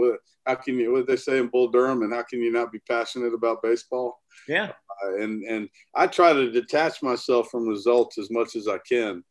How 0.46 0.56
can 0.56 0.78
you? 0.78 0.92
What 0.92 1.06
they 1.06 1.16
say 1.16 1.38
in 1.38 1.46
Bull 1.46 1.68
Durham, 1.68 2.02
and 2.02 2.12
how 2.12 2.24
can 2.24 2.40
you 2.40 2.50
not 2.52 2.72
be 2.72 2.80
passionate 2.80 3.34
about 3.34 3.62
baseball? 3.62 4.20
Yeah. 4.48 4.72
Uh, 5.04 5.22
and 5.22 5.44
and 5.44 5.68
I 5.94 6.08
try 6.08 6.32
to 6.32 6.50
detach 6.50 7.02
myself 7.02 7.50
from 7.50 7.68
results 7.68 8.18
as 8.18 8.30
much 8.30 8.56
as 8.56 8.66
I 8.66 8.78
can 8.78 9.22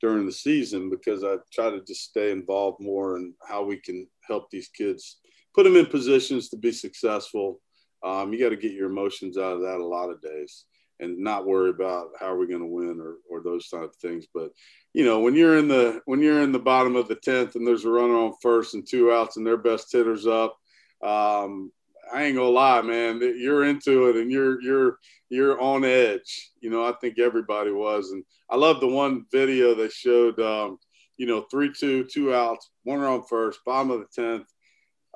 during 0.00 0.26
the 0.26 0.32
season 0.32 0.90
because 0.90 1.24
I 1.24 1.36
try 1.52 1.70
to 1.70 1.82
just 1.84 2.04
stay 2.04 2.30
involved 2.30 2.80
more 2.80 3.16
in 3.16 3.34
how 3.46 3.62
we 3.64 3.76
can 3.76 4.06
help 4.26 4.50
these 4.50 4.68
kids 4.68 5.18
put 5.54 5.64
them 5.64 5.76
in 5.76 5.86
positions 5.86 6.48
to 6.48 6.56
be 6.56 6.72
successful. 6.72 7.60
Um, 8.02 8.32
you 8.32 8.38
got 8.38 8.50
to 8.50 8.56
get 8.56 8.72
your 8.72 8.88
emotions 8.88 9.36
out 9.36 9.54
of 9.54 9.60
that 9.60 9.80
a 9.80 9.84
lot 9.84 10.10
of 10.10 10.22
days 10.22 10.64
and 11.00 11.18
not 11.18 11.46
worry 11.46 11.70
about 11.70 12.08
how 12.18 12.26
are 12.26 12.36
we 12.36 12.46
going 12.46 12.60
to 12.60 12.66
win 12.66 13.00
or, 13.00 13.16
or 13.28 13.42
those 13.42 13.68
type 13.68 13.82
of 13.82 13.96
things. 13.96 14.26
But 14.32 14.50
you 14.92 15.04
know, 15.04 15.20
when 15.20 15.34
you're 15.34 15.58
in 15.58 15.68
the 15.68 16.00
when 16.04 16.20
you're 16.20 16.42
in 16.42 16.52
the 16.52 16.58
bottom 16.58 16.96
of 16.96 17.08
the 17.08 17.14
tenth 17.16 17.56
and 17.56 17.66
there's 17.66 17.84
a 17.84 17.90
runner 17.90 18.16
on 18.16 18.34
first 18.42 18.74
and 18.74 18.86
two 18.86 19.12
outs 19.12 19.36
and 19.36 19.46
their 19.46 19.56
best 19.56 19.92
hitters 19.92 20.26
up, 20.26 20.56
um, 21.02 21.72
I 22.12 22.24
ain't 22.24 22.36
gonna 22.36 22.48
lie, 22.48 22.82
man. 22.82 23.20
You're 23.20 23.64
into 23.64 24.08
it 24.08 24.16
and 24.16 24.30
you're 24.30 24.60
you're 24.62 24.98
you're 25.28 25.60
on 25.60 25.84
edge. 25.84 26.50
You 26.60 26.70
know, 26.70 26.84
I 26.84 26.92
think 27.00 27.18
everybody 27.18 27.70
was, 27.70 28.10
and 28.10 28.24
I 28.50 28.56
love 28.56 28.80
the 28.80 28.88
one 28.88 29.26
video 29.32 29.74
they 29.74 29.88
showed. 29.88 30.38
Um, 30.40 30.78
you 31.16 31.26
know, 31.26 31.42
three 31.50 31.72
two, 31.72 32.04
two 32.04 32.34
outs, 32.34 32.70
one 32.84 33.00
run 33.00 33.22
first, 33.22 33.60
bottom 33.64 33.90
of 33.90 34.00
the 34.00 34.06
tenth, 34.22 34.48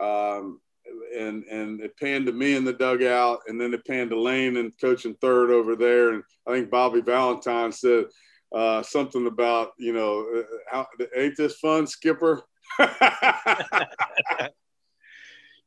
um, 0.01 0.61
and 1.17 1.45
and 1.45 1.81
it 1.81 1.97
panned 1.99 2.27
to 2.27 2.33
me 2.33 2.55
in 2.55 2.65
the 2.65 2.73
dugout, 2.73 3.41
and 3.49 3.61
then 3.61 3.73
it 3.75 3.87
panned 3.87 4.11
to 4.11 4.21
Lane 4.21 4.57
and 4.57 4.73
coaching 4.81 5.17
third 5.21 5.51
over 5.51 5.77
there, 5.77 6.13
and 6.13 6.23
I 6.47 6.53
think 6.53 6.71
Bobby 6.71 7.01
Valentine 7.01 7.73
said 7.73 8.05
uh, 8.55 8.83
something 8.83 9.27
about 9.27 9.73
you 9.79 9.93
know, 9.93 10.27
uh, 10.37 10.43
how, 10.71 10.87
ain't 11.17 11.37
this 11.37 11.57
fun, 11.57 11.87
Skipper? 11.87 12.43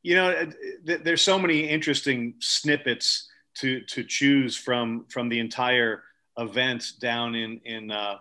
you 0.02 0.14
know, 0.14 0.50
th- 0.86 1.00
there's 1.02 1.22
so 1.22 1.38
many 1.38 1.68
interesting 1.68 2.34
snippets 2.38 3.28
to 3.56 3.80
to 3.82 4.04
choose 4.04 4.56
from 4.56 5.06
from 5.08 5.28
the 5.28 5.40
entire 5.40 6.02
event 6.36 6.92
down 7.00 7.34
in 7.34 7.60
in 7.64 7.90
uh, 7.90 8.18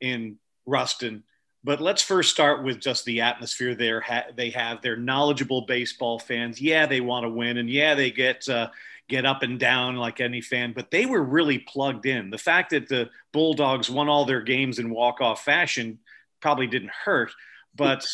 in 0.00 0.38
Ruston. 0.66 1.24
But 1.62 1.80
let's 1.80 2.02
first 2.02 2.30
start 2.30 2.62
with 2.62 2.78
just 2.78 3.06
the 3.06 3.22
atmosphere 3.22 3.74
there. 3.74 4.00
Ha- 4.00 4.26
they 4.36 4.50
have. 4.50 4.82
They're 4.82 4.96
knowledgeable 4.96 5.62
baseball 5.62 6.18
fans. 6.18 6.60
Yeah, 6.60 6.86
they 6.86 7.00
want 7.00 7.24
to 7.24 7.30
win, 7.30 7.56
and 7.56 7.70
yeah, 7.70 7.94
they 7.94 8.10
get 8.10 8.48
uh, 8.48 8.68
get 9.08 9.26
up 9.26 9.42
and 9.42 9.58
down 9.58 9.96
like 9.96 10.20
any 10.20 10.40
fan, 10.40 10.72
but 10.74 10.90
they 10.90 11.06
were 11.06 11.22
really 11.22 11.58
plugged 11.58 12.06
in. 12.06 12.30
The 12.30 12.38
fact 12.38 12.70
that 12.70 12.88
the 12.88 13.10
Bulldogs 13.32 13.90
won 13.90 14.08
all 14.08 14.24
their 14.24 14.42
games 14.42 14.78
in 14.78 14.90
walk 14.90 15.20
off 15.20 15.44
fashion 15.44 15.98
probably 16.40 16.66
didn't 16.66 16.90
hurt, 16.90 17.32
but 17.74 18.06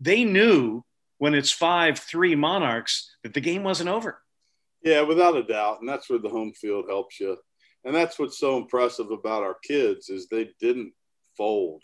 they 0.00 0.24
knew 0.24 0.84
when 1.18 1.34
it's 1.34 1.52
5 1.52 1.98
3 1.98 2.34
Monarchs 2.34 3.16
that 3.22 3.34
the 3.34 3.40
game 3.40 3.62
wasn't 3.62 3.88
over. 3.88 4.22
Yeah, 4.82 5.02
without 5.02 5.36
a 5.36 5.42
doubt. 5.42 5.80
And 5.80 5.88
that's 5.88 6.08
where 6.08 6.18
the 6.18 6.28
home 6.28 6.52
field 6.52 6.86
helps 6.88 7.18
you. 7.18 7.36
And 7.84 7.94
that's 7.94 8.18
what's 8.18 8.38
so 8.38 8.56
impressive 8.56 9.10
about 9.10 9.42
our 9.42 9.56
kids 9.62 10.08
is 10.08 10.26
they 10.26 10.50
didn't 10.60 10.92
fold. 11.36 11.82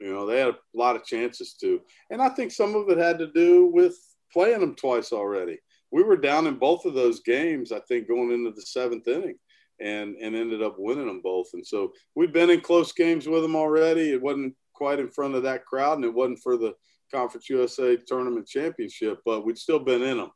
You 0.00 0.12
know, 0.12 0.26
they 0.26 0.38
had 0.38 0.48
a 0.48 0.58
lot 0.74 0.96
of 0.96 1.04
chances 1.04 1.54
to. 1.60 1.80
And 2.10 2.22
I 2.22 2.28
think 2.28 2.52
some 2.52 2.74
of 2.74 2.88
it 2.88 2.98
had 2.98 3.18
to 3.18 3.32
do 3.32 3.66
with 3.66 3.96
playing 4.32 4.60
them 4.60 4.74
twice 4.74 5.12
already. 5.12 5.58
We 5.90 6.02
were 6.02 6.16
down 6.16 6.46
in 6.46 6.56
both 6.56 6.84
of 6.84 6.94
those 6.94 7.20
games, 7.20 7.72
I 7.72 7.80
think, 7.80 8.08
going 8.08 8.30
into 8.30 8.50
the 8.50 8.62
seventh 8.62 9.08
inning 9.08 9.38
and, 9.80 10.16
and 10.16 10.36
ended 10.36 10.62
up 10.62 10.76
winning 10.78 11.06
them 11.06 11.22
both. 11.22 11.48
And 11.54 11.66
so 11.66 11.92
we've 12.14 12.32
been 12.32 12.50
in 12.50 12.60
close 12.60 12.92
games 12.92 13.28
with 13.28 13.42
them 13.42 13.56
already. 13.56 14.10
It 14.10 14.22
wasn't 14.22 14.54
quite 14.74 14.98
in 15.00 15.10
front 15.10 15.34
of 15.34 15.42
that 15.44 15.64
crowd 15.66 15.96
and 15.96 16.04
it 16.04 16.14
wasn't 16.14 16.40
for 16.40 16.56
the 16.56 16.74
Conference 17.12 17.48
USA 17.48 17.96
tournament 17.96 18.46
championship, 18.46 19.20
but 19.24 19.44
we'd 19.44 19.58
still 19.58 19.78
been 19.78 20.02
in 20.02 20.18
them. 20.18 20.30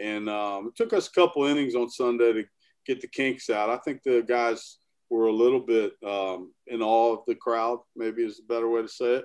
And 0.00 0.28
um, 0.28 0.68
it 0.68 0.76
took 0.76 0.92
us 0.92 1.08
a 1.08 1.12
couple 1.12 1.44
innings 1.44 1.74
on 1.74 1.88
Sunday 1.88 2.32
to 2.32 2.44
get 2.86 3.00
the 3.00 3.08
kinks 3.08 3.50
out. 3.50 3.70
I 3.70 3.78
think 3.78 4.02
the 4.02 4.24
guys 4.26 4.78
were 5.10 5.26
a 5.26 5.32
little 5.32 5.60
bit 5.60 5.92
um, 6.06 6.52
in 6.66 6.82
awe 6.82 7.14
of 7.14 7.20
the 7.26 7.34
crowd, 7.34 7.78
maybe 7.94 8.24
is 8.24 8.40
a 8.40 8.52
better 8.52 8.68
way 8.68 8.82
to 8.82 8.88
say 8.88 9.16
it. 9.16 9.24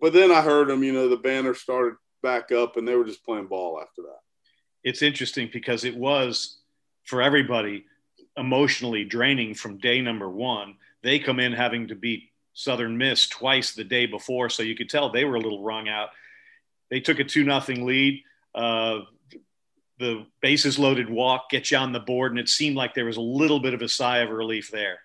But 0.00 0.12
then 0.12 0.32
I 0.32 0.40
heard 0.40 0.68
them, 0.68 0.82
you 0.82 0.92
know, 0.92 1.08
the 1.08 1.16
banner 1.16 1.54
started 1.54 1.94
back 2.22 2.50
up 2.50 2.76
and 2.76 2.86
they 2.86 2.96
were 2.96 3.04
just 3.04 3.24
playing 3.24 3.46
ball 3.46 3.80
after 3.80 4.02
that. 4.02 4.20
It's 4.82 5.02
interesting 5.02 5.50
because 5.52 5.84
it 5.84 5.96
was 5.96 6.58
for 7.04 7.22
everybody 7.22 7.84
emotionally 8.36 9.04
draining 9.04 9.54
from 9.54 9.78
day 9.78 10.00
number 10.00 10.28
one. 10.28 10.76
They 11.02 11.18
come 11.18 11.40
in 11.40 11.52
having 11.52 11.88
to 11.88 11.94
beat 11.94 12.29
Southern 12.52 12.98
Miss 12.98 13.28
twice 13.28 13.72
the 13.72 13.84
day 13.84 14.06
before, 14.06 14.48
so 14.48 14.62
you 14.62 14.74
could 14.74 14.90
tell 14.90 15.10
they 15.10 15.24
were 15.24 15.36
a 15.36 15.40
little 15.40 15.62
wrung 15.62 15.88
out. 15.88 16.10
They 16.90 17.00
took 17.00 17.18
a 17.20 17.24
two 17.24 17.44
nothing 17.44 17.86
lead. 17.86 18.22
Uh, 18.54 19.00
the 19.98 20.26
bases 20.40 20.78
loaded 20.78 21.08
walk, 21.08 21.50
get 21.50 21.70
you 21.70 21.76
on 21.76 21.92
the 21.92 22.00
board, 22.00 22.32
and 22.32 22.40
it 22.40 22.48
seemed 22.48 22.76
like 22.76 22.94
there 22.94 23.04
was 23.04 23.18
a 23.18 23.22
little 23.22 23.60
bit 23.60 23.74
of 23.74 23.82
a 23.82 23.88
sigh 23.88 24.18
of 24.18 24.30
relief 24.30 24.70
there. 24.70 24.98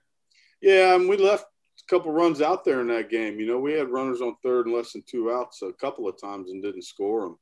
Yeah, 0.61 0.95
and 0.95 1.07
we 1.07 1.17
left 1.17 1.43
a 1.43 1.89
couple 1.89 2.11
runs 2.11 2.41
out 2.41 2.63
there 2.63 2.81
in 2.81 2.87
that 2.87 3.09
game. 3.09 3.39
You 3.39 3.45
know, 3.45 3.59
we 3.59 3.73
had 3.73 3.89
runners 3.89 4.21
on 4.21 4.35
third 4.41 4.65
and 4.65 4.75
less 4.75 4.93
than 4.93 5.03
two 5.05 5.31
outs 5.31 5.61
a 5.61 5.73
couple 5.73 6.07
of 6.07 6.19
times 6.19 6.49
and 6.49 6.63
didn't 6.63 6.83
score 6.83 7.21
them, 7.21 7.37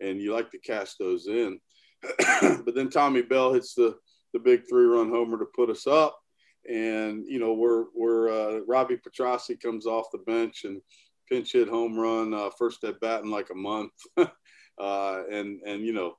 and 0.00 0.20
you 0.20 0.32
like 0.32 0.50
to 0.50 0.58
cash 0.58 0.94
those 0.94 1.26
in. 1.28 1.60
but 2.40 2.74
then 2.74 2.90
Tommy 2.90 3.22
Bell 3.22 3.52
hits 3.52 3.74
the 3.74 3.96
the 4.32 4.40
big 4.40 4.62
three 4.68 4.84
run 4.84 5.10
homer 5.10 5.38
to 5.38 5.44
put 5.44 5.70
us 5.70 5.86
up, 5.86 6.18
and 6.68 7.24
you 7.28 7.38
know 7.38 7.54
we're 7.54 7.84
we're 7.94 8.30
uh, 8.30 8.60
Robbie 8.66 8.96
Petrossi 8.96 9.60
comes 9.60 9.86
off 9.86 10.10
the 10.12 10.18
bench 10.18 10.64
and 10.64 10.80
pinch 11.28 11.52
hit 11.52 11.68
home 11.68 11.98
run 11.98 12.34
uh, 12.34 12.50
first 12.58 12.84
at 12.84 13.00
bat 13.00 13.22
in 13.22 13.30
like 13.30 13.50
a 13.50 13.54
month, 13.54 13.92
uh, 14.16 15.22
and 15.30 15.60
and 15.66 15.84
you 15.84 15.92
know 15.92 16.16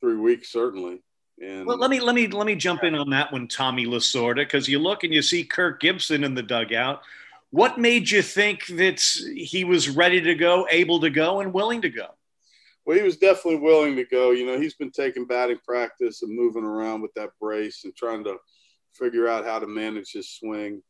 three 0.00 0.16
weeks 0.16 0.50
certainly. 0.50 1.02
And 1.42 1.66
well, 1.66 1.78
let 1.78 1.90
me 1.90 2.00
let 2.00 2.14
me 2.14 2.28
let 2.28 2.46
me 2.46 2.54
jump 2.54 2.84
in 2.84 2.94
on 2.94 3.10
that 3.10 3.32
one, 3.32 3.48
Tommy 3.48 3.86
Lasorda, 3.86 4.36
because 4.36 4.68
you 4.68 4.78
look 4.78 5.04
and 5.04 5.12
you 5.12 5.22
see 5.22 5.44
Kirk 5.44 5.80
Gibson 5.80 6.24
in 6.24 6.34
the 6.34 6.42
dugout. 6.42 7.02
What 7.50 7.78
made 7.78 8.10
you 8.10 8.22
think 8.22 8.66
that 8.66 9.00
he 9.36 9.64
was 9.64 9.90
ready 9.90 10.22
to 10.22 10.34
go, 10.34 10.66
able 10.70 11.00
to 11.00 11.10
go, 11.10 11.40
and 11.40 11.52
willing 11.52 11.82
to 11.82 11.90
go? 11.90 12.06
Well, 12.84 12.96
he 12.96 13.02
was 13.02 13.18
definitely 13.18 13.60
willing 13.60 13.94
to 13.96 14.04
go. 14.04 14.30
You 14.30 14.46
know, 14.46 14.58
he's 14.58 14.74
been 14.74 14.90
taking 14.90 15.26
batting 15.26 15.58
practice 15.64 16.22
and 16.22 16.34
moving 16.34 16.64
around 16.64 17.02
with 17.02 17.12
that 17.14 17.30
brace 17.40 17.84
and 17.84 17.94
trying 17.94 18.24
to 18.24 18.36
figure 18.94 19.28
out 19.28 19.44
how 19.44 19.58
to 19.58 19.66
manage 19.66 20.12
his 20.12 20.30
swing 20.30 20.82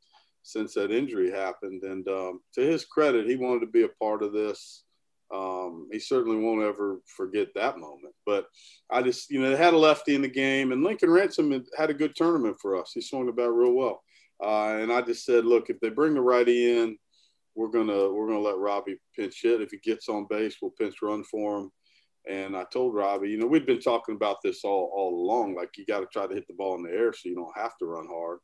since 0.42 0.74
that 0.74 0.90
injury 0.90 1.30
happened. 1.30 1.82
And 1.82 2.06
um, 2.08 2.40
to 2.54 2.60
his 2.60 2.84
credit, 2.84 3.26
he 3.28 3.36
wanted 3.36 3.60
to 3.60 3.72
be 3.72 3.84
a 3.84 3.88
part 3.88 4.22
of 4.22 4.32
this 4.32 4.84
um, 5.32 5.88
he 5.90 5.98
certainly 5.98 6.36
won't 6.36 6.62
ever 6.62 7.00
forget 7.06 7.48
that 7.54 7.78
moment. 7.78 8.14
But 8.26 8.46
I 8.90 9.02
just, 9.02 9.30
you 9.30 9.40
know, 9.40 9.50
they 9.50 9.56
had 9.56 9.74
a 9.74 9.78
lefty 9.78 10.14
in 10.14 10.22
the 10.22 10.28
game, 10.28 10.72
and 10.72 10.84
Lincoln 10.84 11.10
Ransom 11.10 11.64
had 11.76 11.90
a 11.90 11.94
good 11.94 12.14
tournament 12.14 12.56
for 12.60 12.76
us. 12.76 12.92
He 12.94 13.00
swung 13.00 13.32
bat 13.34 13.50
real 13.50 13.72
well, 13.72 14.02
uh, 14.44 14.76
and 14.78 14.92
I 14.92 15.00
just 15.00 15.24
said, 15.24 15.46
look, 15.46 15.70
if 15.70 15.80
they 15.80 15.88
bring 15.88 16.14
the 16.14 16.20
righty 16.20 16.78
in, 16.78 16.98
we're 17.54 17.68
gonna 17.68 18.12
we're 18.12 18.28
gonna 18.28 18.40
let 18.40 18.58
Robbie 18.58 19.00
pinch 19.16 19.40
hit. 19.42 19.62
If 19.62 19.70
he 19.70 19.78
gets 19.78 20.08
on 20.08 20.26
base, 20.28 20.56
we'll 20.60 20.72
pinch 20.72 20.96
run 21.02 21.24
for 21.24 21.58
him. 21.58 21.70
And 22.28 22.56
I 22.56 22.64
told 22.72 22.94
Robbie, 22.94 23.30
you 23.30 23.38
know, 23.38 23.46
we'd 23.46 23.66
been 23.66 23.80
talking 23.80 24.14
about 24.14 24.36
this 24.42 24.64
all 24.64 24.90
all 24.94 25.24
along. 25.24 25.56
Like 25.56 25.70
you 25.76 25.84
got 25.86 26.00
to 26.00 26.06
try 26.06 26.26
to 26.26 26.34
hit 26.34 26.46
the 26.46 26.54
ball 26.54 26.76
in 26.76 26.82
the 26.82 26.90
air 26.90 27.12
so 27.12 27.28
you 27.28 27.34
don't 27.34 27.56
have 27.56 27.76
to 27.78 27.86
run 27.86 28.06
hard. 28.08 28.38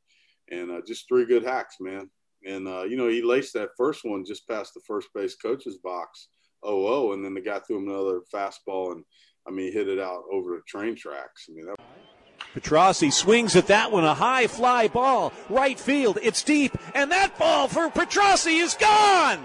And 0.50 0.70
uh, 0.70 0.80
just 0.86 1.06
three 1.08 1.26
good 1.26 1.44
hacks, 1.44 1.76
man. 1.80 2.10
And 2.44 2.66
uh, 2.66 2.84
you 2.84 2.96
know, 2.96 3.08
he 3.08 3.22
laced 3.22 3.54
that 3.54 3.70
first 3.76 4.00
one 4.04 4.24
just 4.24 4.48
past 4.48 4.74
the 4.74 4.80
first 4.86 5.08
base 5.14 5.36
coach's 5.36 5.78
box 5.78 6.28
0 6.66 7.12
and 7.12 7.24
then 7.24 7.34
the 7.34 7.40
guy 7.40 7.58
threw 7.60 7.78
him 7.78 7.88
another 7.88 8.20
fastball, 8.34 8.92
and 8.92 9.04
I 9.46 9.50
mean, 9.50 9.72
hit 9.72 9.88
it 9.88 9.98
out 9.98 10.24
over 10.32 10.56
the 10.56 10.62
train 10.66 10.96
tracks. 10.96 11.46
I 11.48 11.54
mean, 11.54 11.66
that. 11.66 11.76
Petrossi 12.54 13.12
swings 13.12 13.56
at 13.56 13.66
that 13.66 13.92
one, 13.92 14.04
a 14.04 14.14
high 14.14 14.46
fly 14.46 14.88
ball, 14.88 15.32
right 15.48 15.78
field. 15.78 16.18
It's 16.22 16.42
deep, 16.42 16.76
and 16.94 17.10
that 17.12 17.38
ball 17.38 17.68
for 17.68 17.88
Petrossi 17.88 18.60
is 18.60 18.74
gone. 18.74 19.38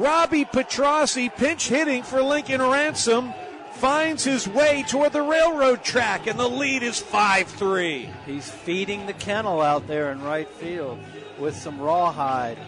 Robbie 0.00 0.46
Petrossi, 0.46 1.28
pinch 1.28 1.68
hitting 1.68 2.02
for 2.02 2.22
Lincoln 2.22 2.60
Ransom, 2.62 3.32
finds 3.74 4.24
his 4.24 4.48
way 4.48 4.84
toward 4.88 5.12
the 5.12 5.22
railroad 5.22 5.84
track, 5.84 6.26
and 6.26 6.38
the 6.38 6.48
lead 6.48 6.82
is 6.82 6.98
5 6.98 7.46
3. 7.46 8.10
He's 8.26 8.50
feeding 8.50 9.06
the 9.06 9.12
kennel 9.12 9.60
out 9.60 9.86
there 9.86 10.10
in 10.10 10.22
right 10.22 10.48
field 10.48 10.98
with 11.38 11.54
some 11.54 11.78
rawhide 11.78 12.58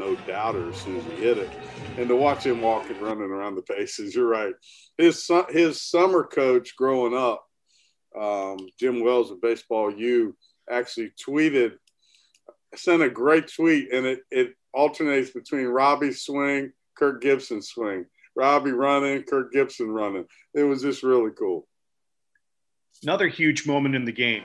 no 0.00 0.16
doubter 0.26 0.70
as 0.70 0.80
soon 0.80 0.96
as 0.96 1.04
he 1.04 1.10
hit 1.12 1.38
it. 1.38 1.50
And 1.96 2.08
to 2.08 2.16
watch 2.16 2.44
him 2.44 2.62
walking, 2.62 2.98
running 3.00 3.30
around 3.30 3.54
the 3.54 3.62
bases, 3.68 4.14
you're 4.14 4.26
right. 4.26 4.54
His 4.96 5.30
his 5.50 5.80
summer 5.80 6.24
coach 6.24 6.74
growing 6.76 7.14
up, 7.14 7.44
um, 8.18 8.58
Jim 8.78 9.04
Wells 9.04 9.30
of 9.30 9.40
Baseball 9.40 9.92
U, 9.92 10.36
actually 10.68 11.12
tweeted, 11.24 11.74
sent 12.76 13.02
a 13.02 13.10
great 13.10 13.52
tweet, 13.52 13.92
and 13.92 14.06
it, 14.06 14.20
it 14.30 14.54
alternates 14.72 15.30
between 15.30 15.66
Robbie's 15.66 16.22
swing, 16.22 16.72
Kirk 16.96 17.20
Gibson's 17.22 17.68
swing. 17.68 18.06
Robbie 18.36 18.72
running, 18.72 19.24
Kirk 19.24 19.52
Gibson 19.52 19.90
running. 19.90 20.26
It 20.54 20.62
was 20.62 20.82
just 20.82 21.02
really 21.02 21.30
cool. 21.36 21.66
Another 23.02 23.28
huge 23.28 23.66
moment 23.66 23.94
in 23.94 24.04
the 24.04 24.12
game. 24.12 24.44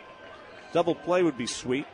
Double 0.74 0.96
play 0.96 1.24
would 1.24 1.38
be 1.38 1.46
sweet. 1.46 1.86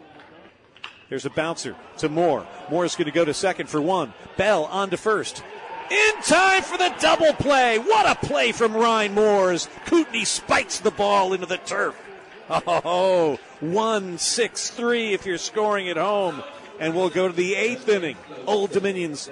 There's 1.10 1.26
a 1.26 1.30
bouncer 1.30 1.76
to 1.98 2.08
Moore. 2.08 2.48
Moore 2.70 2.86
is 2.86 2.96
going 2.96 3.06
to 3.06 3.12
go 3.12 3.26
to 3.26 3.34
second 3.34 3.68
for 3.68 3.82
one. 3.82 4.14
Bell 4.38 4.66
on 4.66 4.90
to 4.92 4.98
first. 4.98 5.44
In 5.90 6.22
time 6.22 6.62
for 6.62 6.78
the 6.78 6.94
double 7.02 7.34
play. 7.34 7.78
What 7.78 8.10
a 8.10 8.26
play 8.26 8.54
from 8.54 8.74
Ryan 8.74 9.14
Moore. 9.14 9.58
Coutney 9.86 10.24
spikes 10.24 10.80
the 10.80 10.92
ball 10.92 11.34
into 11.34 11.46
the 11.46 11.58
turf. 11.58 12.02
Oh, 12.50 13.38
one 13.62 14.18
six 14.18 14.70
three 14.70 15.14
if 15.14 15.26
you're 15.26 15.38
scoring 15.38 15.90
at 15.90 15.98
home. 15.98 16.44
And 16.80 16.96
we'll 16.96 17.10
go 17.10 17.28
to 17.28 17.34
the 17.34 17.56
eighth 17.56 17.88
inning. 17.88 18.18
Old 18.48 18.72
Dominion's 18.72 19.30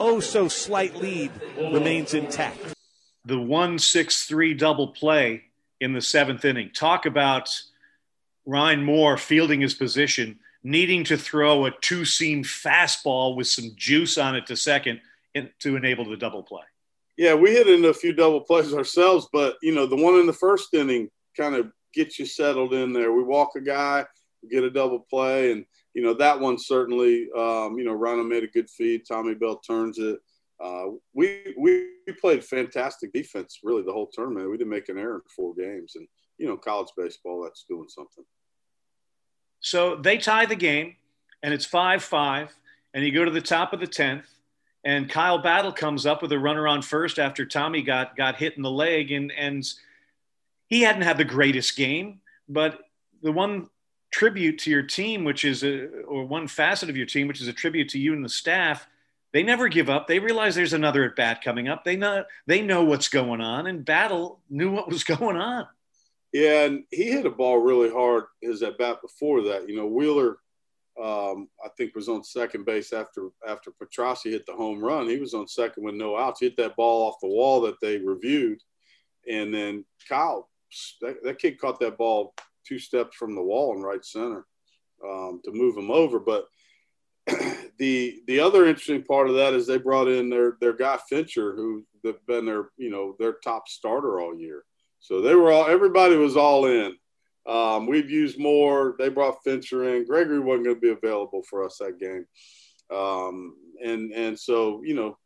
oh 0.00 0.20
so 0.20 0.48
slight 0.48 0.96
lead 0.96 1.30
remains 1.56 2.14
intact. 2.14 2.74
The 3.24 3.38
one 3.38 3.78
six 3.78 4.24
three 4.24 4.54
double 4.54 4.88
play 4.88 5.44
in 5.80 5.92
the 5.92 6.00
seventh 6.00 6.44
inning. 6.44 6.70
Talk 6.74 7.06
about 7.06 7.50
Ryan 8.46 8.84
Moore 8.84 9.16
fielding 9.16 9.60
his 9.60 9.74
position 9.74 10.38
needing 10.64 11.04
to 11.04 11.16
throw 11.16 11.66
a 11.66 11.70
two 11.80 12.04
seam 12.04 12.44
fastball 12.44 13.36
with 13.36 13.46
some 13.46 13.72
juice 13.76 14.16
on 14.18 14.36
it 14.36 14.46
to 14.46 14.56
second 14.56 15.00
in, 15.34 15.50
to 15.60 15.76
enable 15.76 16.08
the 16.08 16.16
double 16.16 16.42
play. 16.42 16.62
Yeah, 17.16 17.34
we 17.34 17.50
hit 17.50 17.68
into 17.68 17.88
a 17.88 17.94
few 17.94 18.12
double 18.12 18.40
plays 18.40 18.72
ourselves, 18.72 19.28
but 19.32 19.56
you 19.62 19.74
know 19.74 19.86
the 19.86 19.96
one 19.96 20.14
in 20.14 20.26
the 20.26 20.32
first 20.32 20.72
inning 20.72 21.10
kind 21.36 21.54
of 21.54 21.70
gets 21.94 22.18
you 22.18 22.26
settled 22.26 22.74
in 22.74 22.92
there. 22.92 23.12
We 23.12 23.22
walk 23.22 23.50
a 23.56 23.60
guy, 23.60 24.04
get 24.50 24.64
a 24.64 24.70
double 24.70 25.00
play, 25.00 25.52
and 25.52 25.64
you 25.94 26.02
know 26.02 26.14
that 26.14 26.38
one 26.38 26.58
certainly. 26.58 27.28
Um, 27.36 27.78
you 27.78 27.84
know, 27.84 27.92
Rhino 27.92 28.22
made 28.22 28.44
a 28.44 28.48
good 28.48 28.70
feed. 28.70 29.02
Tommy 29.06 29.34
Bell 29.34 29.56
turns 29.56 29.98
it. 29.98 30.18
Uh, 30.62 30.84
we 31.14 31.54
we 31.58 31.88
played 32.20 32.44
fantastic 32.44 33.12
defense 33.12 33.60
really 33.62 33.82
the 33.82 33.92
whole 33.92 34.08
tournament. 34.12 34.50
We 34.50 34.56
didn't 34.56 34.70
make 34.70 34.88
an 34.88 34.98
error 34.98 35.16
in 35.16 35.22
four 35.34 35.54
games, 35.54 35.96
and 35.96 36.06
you 36.38 36.48
know, 36.48 36.56
college 36.56 36.88
baseball 36.96 37.42
that's 37.42 37.64
doing 37.68 37.88
something. 37.88 38.24
So 39.60 39.96
they 39.96 40.18
tie 40.18 40.46
the 40.46 40.56
game, 40.56 40.96
and 41.42 41.54
it's 41.54 41.64
5 41.64 42.02
5. 42.02 42.54
And 42.94 43.04
you 43.04 43.12
go 43.12 43.24
to 43.24 43.30
the 43.30 43.40
top 43.40 43.72
of 43.72 43.80
the 43.80 43.86
10th, 43.86 44.24
and 44.84 45.08
Kyle 45.08 45.38
Battle 45.38 45.72
comes 45.72 46.04
up 46.04 46.20
with 46.20 46.32
a 46.32 46.38
runner 46.38 46.66
on 46.66 46.82
first 46.82 47.18
after 47.18 47.46
Tommy 47.46 47.80
got, 47.80 48.16
got 48.16 48.36
hit 48.36 48.56
in 48.56 48.62
the 48.62 48.70
leg. 48.70 49.12
And, 49.12 49.32
and 49.32 49.64
he 50.72 50.80
hadn't 50.80 51.02
had 51.02 51.18
the 51.18 51.24
greatest 51.24 51.76
game, 51.76 52.20
but 52.48 52.78
the 53.22 53.30
one 53.30 53.68
tribute 54.10 54.58
to 54.60 54.70
your 54.70 54.82
team, 54.82 55.22
which 55.22 55.44
is 55.44 55.62
a, 55.62 55.86
or 56.04 56.24
one 56.24 56.48
facet 56.48 56.88
of 56.88 56.96
your 56.96 57.04
team, 57.04 57.28
which 57.28 57.42
is 57.42 57.46
a 57.46 57.52
tribute 57.52 57.90
to 57.90 57.98
you 57.98 58.14
and 58.14 58.24
the 58.24 58.30
staff, 58.30 58.86
they 59.34 59.42
never 59.42 59.68
give 59.68 59.90
up. 59.90 60.08
They 60.08 60.18
realize 60.18 60.54
there's 60.54 60.72
another 60.72 61.04
at 61.04 61.14
bat 61.14 61.44
coming 61.44 61.68
up. 61.68 61.84
They 61.84 61.96
know 61.96 62.24
they 62.46 62.62
know 62.62 62.84
what's 62.84 63.08
going 63.08 63.42
on, 63.42 63.66
and 63.66 63.84
Battle 63.84 64.40
knew 64.48 64.70
what 64.72 64.88
was 64.88 65.04
going 65.18 65.36
on. 65.36 65.66
Yeah, 66.32 66.62
and 66.64 66.84
he 66.90 67.04
hit 67.12 67.26
a 67.26 67.30
ball 67.30 67.58
really 67.58 67.90
hard 67.90 68.24
his 68.40 68.62
at 68.62 68.78
bat 68.78 69.02
before 69.02 69.42
that. 69.42 69.68
You 69.68 69.76
know, 69.76 69.86
Wheeler, 69.86 70.38
um, 70.98 71.48
I 71.62 71.68
think, 71.76 71.94
was 71.94 72.08
on 72.08 72.24
second 72.24 72.64
base 72.64 72.94
after 72.94 73.28
after 73.46 73.72
Petrossi 73.72 74.30
hit 74.30 74.46
the 74.46 74.54
home 74.54 74.82
run. 74.82 75.06
He 75.06 75.18
was 75.18 75.34
on 75.34 75.46
second 75.48 75.84
with 75.84 75.96
no 75.96 76.16
outs. 76.16 76.40
He 76.40 76.46
hit 76.46 76.56
that 76.56 76.76
ball 76.76 77.08
off 77.08 77.20
the 77.20 77.28
wall 77.28 77.60
that 77.60 77.78
they 77.82 77.98
reviewed, 77.98 78.62
and 79.30 79.52
then 79.52 79.84
Kyle, 80.08 80.48
that, 81.00 81.22
that 81.22 81.38
kid 81.38 81.58
caught 81.58 81.80
that 81.80 81.98
ball 81.98 82.34
two 82.66 82.78
steps 82.78 83.16
from 83.16 83.34
the 83.34 83.42
wall 83.42 83.76
in 83.76 83.82
right 83.82 84.04
center 84.04 84.46
um, 85.04 85.40
to 85.44 85.52
move 85.52 85.76
him 85.76 85.90
over. 85.90 86.18
But 86.18 86.46
the 87.78 88.20
the 88.26 88.40
other 88.40 88.66
interesting 88.66 89.02
part 89.02 89.28
of 89.28 89.36
that 89.36 89.54
is 89.54 89.66
they 89.66 89.78
brought 89.78 90.08
in 90.08 90.28
their 90.28 90.56
their 90.60 90.72
guy 90.72 90.98
Fincher, 91.08 91.54
who's 91.54 91.84
been 92.26 92.46
their 92.46 92.70
you 92.76 92.90
know 92.90 93.16
their 93.18 93.34
top 93.44 93.68
starter 93.68 94.20
all 94.20 94.36
year. 94.36 94.64
So 95.00 95.20
they 95.20 95.34
were 95.34 95.52
all 95.52 95.66
everybody 95.66 96.16
was 96.16 96.36
all 96.36 96.66
in. 96.66 96.96
Um, 97.46 97.86
we've 97.86 98.10
used 98.10 98.38
more. 98.38 98.94
They 98.98 99.08
brought 99.08 99.42
Fincher 99.42 99.96
in. 99.96 100.06
Gregory 100.06 100.38
wasn't 100.38 100.64
going 100.64 100.76
to 100.76 100.80
be 100.80 100.90
available 100.90 101.42
for 101.48 101.64
us 101.64 101.78
that 101.78 101.98
game, 101.98 102.26
um, 102.96 103.56
and 103.84 104.12
and 104.12 104.38
so 104.38 104.82
you 104.84 104.94
know 104.94 105.18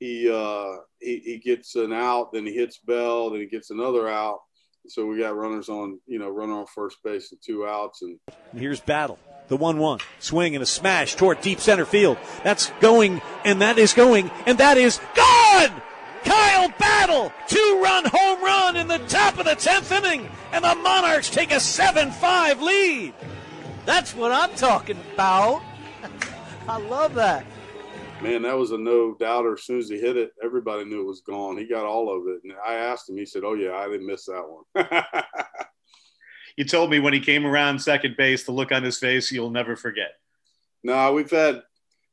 he, 0.00 0.30
uh, 0.30 0.76
he 1.00 1.20
he 1.20 1.38
gets 1.38 1.74
an 1.76 1.92
out, 1.92 2.32
then 2.32 2.46
he 2.46 2.52
hits 2.52 2.78
Bell, 2.78 3.30
then 3.30 3.40
he 3.40 3.46
gets 3.46 3.70
another 3.70 4.08
out. 4.08 4.40
So 4.86 5.06
we 5.06 5.18
got 5.18 5.34
runners 5.36 5.68
on 5.68 6.00
you 6.06 6.18
know 6.18 6.28
runner 6.28 6.54
on 6.54 6.66
first 6.66 6.98
base 7.02 7.32
and 7.32 7.40
two 7.42 7.66
outs, 7.66 8.02
and 8.02 8.18
here's 8.54 8.80
Battle. 8.80 9.18
The 9.48 9.56
1 9.58 9.78
1. 9.78 9.98
Swing 10.20 10.54
and 10.54 10.62
a 10.62 10.66
smash 10.66 11.16
toward 11.16 11.42
deep 11.42 11.60
center 11.60 11.84
field. 11.84 12.16
That's 12.42 12.70
going, 12.80 13.20
and 13.44 13.60
that 13.60 13.78
is 13.78 13.92
going, 13.92 14.30
and 14.46 14.56
that 14.56 14.78
is 14.78 15.00
gone! 15.14 15.82
Kyle 16.24 16.70
Battle, 16.78 17.30
two 17.46 17.80
run 17.82 18.04
home 18.06 18.42
run 18.42 18.76
in 18.76 18.88
the 18.88 18.98
top 19.00 19.38
of 19.38 19.44
the 19.44 19.50
10th 19.50 19.92
inning, 19.92 20.30
and 20.52 20.64
the 20.64 20.74
Monarchs 20.76 21.28
take 21.28 21.52
a 21.52 21.60
7 21.60 22.10
5 22.10 22.62
lead. 22.62 23.12
That's 23.84 24.14
what 24.14 24.32
I'm 24.32 24.54
talking 24.54 24.98
about. 25.12 25.62
I 26.68 26.78
love 26.78 27.14
that. 27.14 27.44
Man, 28.24 28.42
that 28.42 28.56
was 28.56 28.70
a 28.70 28.78
no 28.78 29.14
doubter. 29.14 29.52
As 29.52 29.64
soon 29.64 29.78
as 29.78 29.88
he 29.90 30.00
hit 30.00 30.16
it, 30.16 30.32
everybody 30.42 30.84
knew 30.84 31.02
it 31.02 31.06
was 31.06 31.20
gone. 31.20 31.58
He 31.58 31.66
got 31.66 31.84
all 31.84 32.08
of 32.08 32.26
it. 32.26 32.40
And 32.42 32.54
I 32.66 32.74
asked 32.74 33.08
him, 33.08 33.18
he 33.18 33.26
said, 33.26 33.42
Oh, 33.44 33.52
yeah, 33.52 33.72
I 33.72 33.86
didn't 33.86 34.06
miss 34.06 34.24
that 34.24 34.42
one. 34.48 35.04
you 36.56 36.64
told 36.64 36.90
me 36.90 37.00
when 37.00 37.12
he 37.12 37.20
came 37.20 37.44
around 37.44 37.78
second 37.78 38.16
base, 38.16 38.44
the 38.44 38.52
look 38.52 38.72
on 38.72 38.82
his 38.82 38.98
face, 38.98 39.30
you'll 39.30 39.50
never 39.50 39.76
forget. 39.76 40.12
No, 40.82 41.12
we've 41.12 41.30
had 41.30 41.62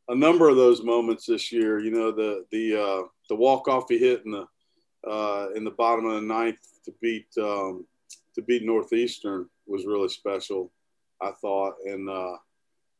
a 0.10 0.15
number 0.15 0.50
of 0.50 0.58
those 0.58 0.84
moments 0.84 1.25
this 1.25 1.50
year. 1.51 1.80
You 1.80 1.91
know, 1.91 2.12
the 2.12 2.46
the 2.51 2.75
uh, 2.75 3.08
the 3.30 3.36
walk 3.36 3.70
off 3.70 3.86
he 3.88 3.98
hit 3.98 4.24
in 4.25 4.32
the 4.32 4.46
uh, 5.10 5.48
in 5.56 5.63
the 5.63 5.72
bottom 5.72 6.06
of 6.06 6.15
the 6.15 6.22
ninth 6.22 6.60
to 6.86 6.94
beat 7.01 7.27
um, 7.38 7.86
to 8.36 8.41
beat 8.41 8.65
Northeastern 8.65 9.48
was 9.65 9.86
really 9.86 10.10
special, 10.10 10.72
I 11.22 11.32
thought, 11.41 11.75
and 11.86 12.10
uh, 12.10 12.36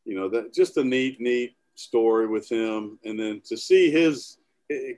you 0.06 0.16
know 0.16 0.30
that 0.30 0.54
just 0.54 0.78
a 0.78 0.84
neat 0.84 1.20
neat 1.20 1.56
story 1.76 2.28
with 2.28 2.50
him, 2.50 3.00
and 3.04 3.20
then 3.20 3.42
to 3.46 3.58
see 3.58 3.92
his 3.92 4.38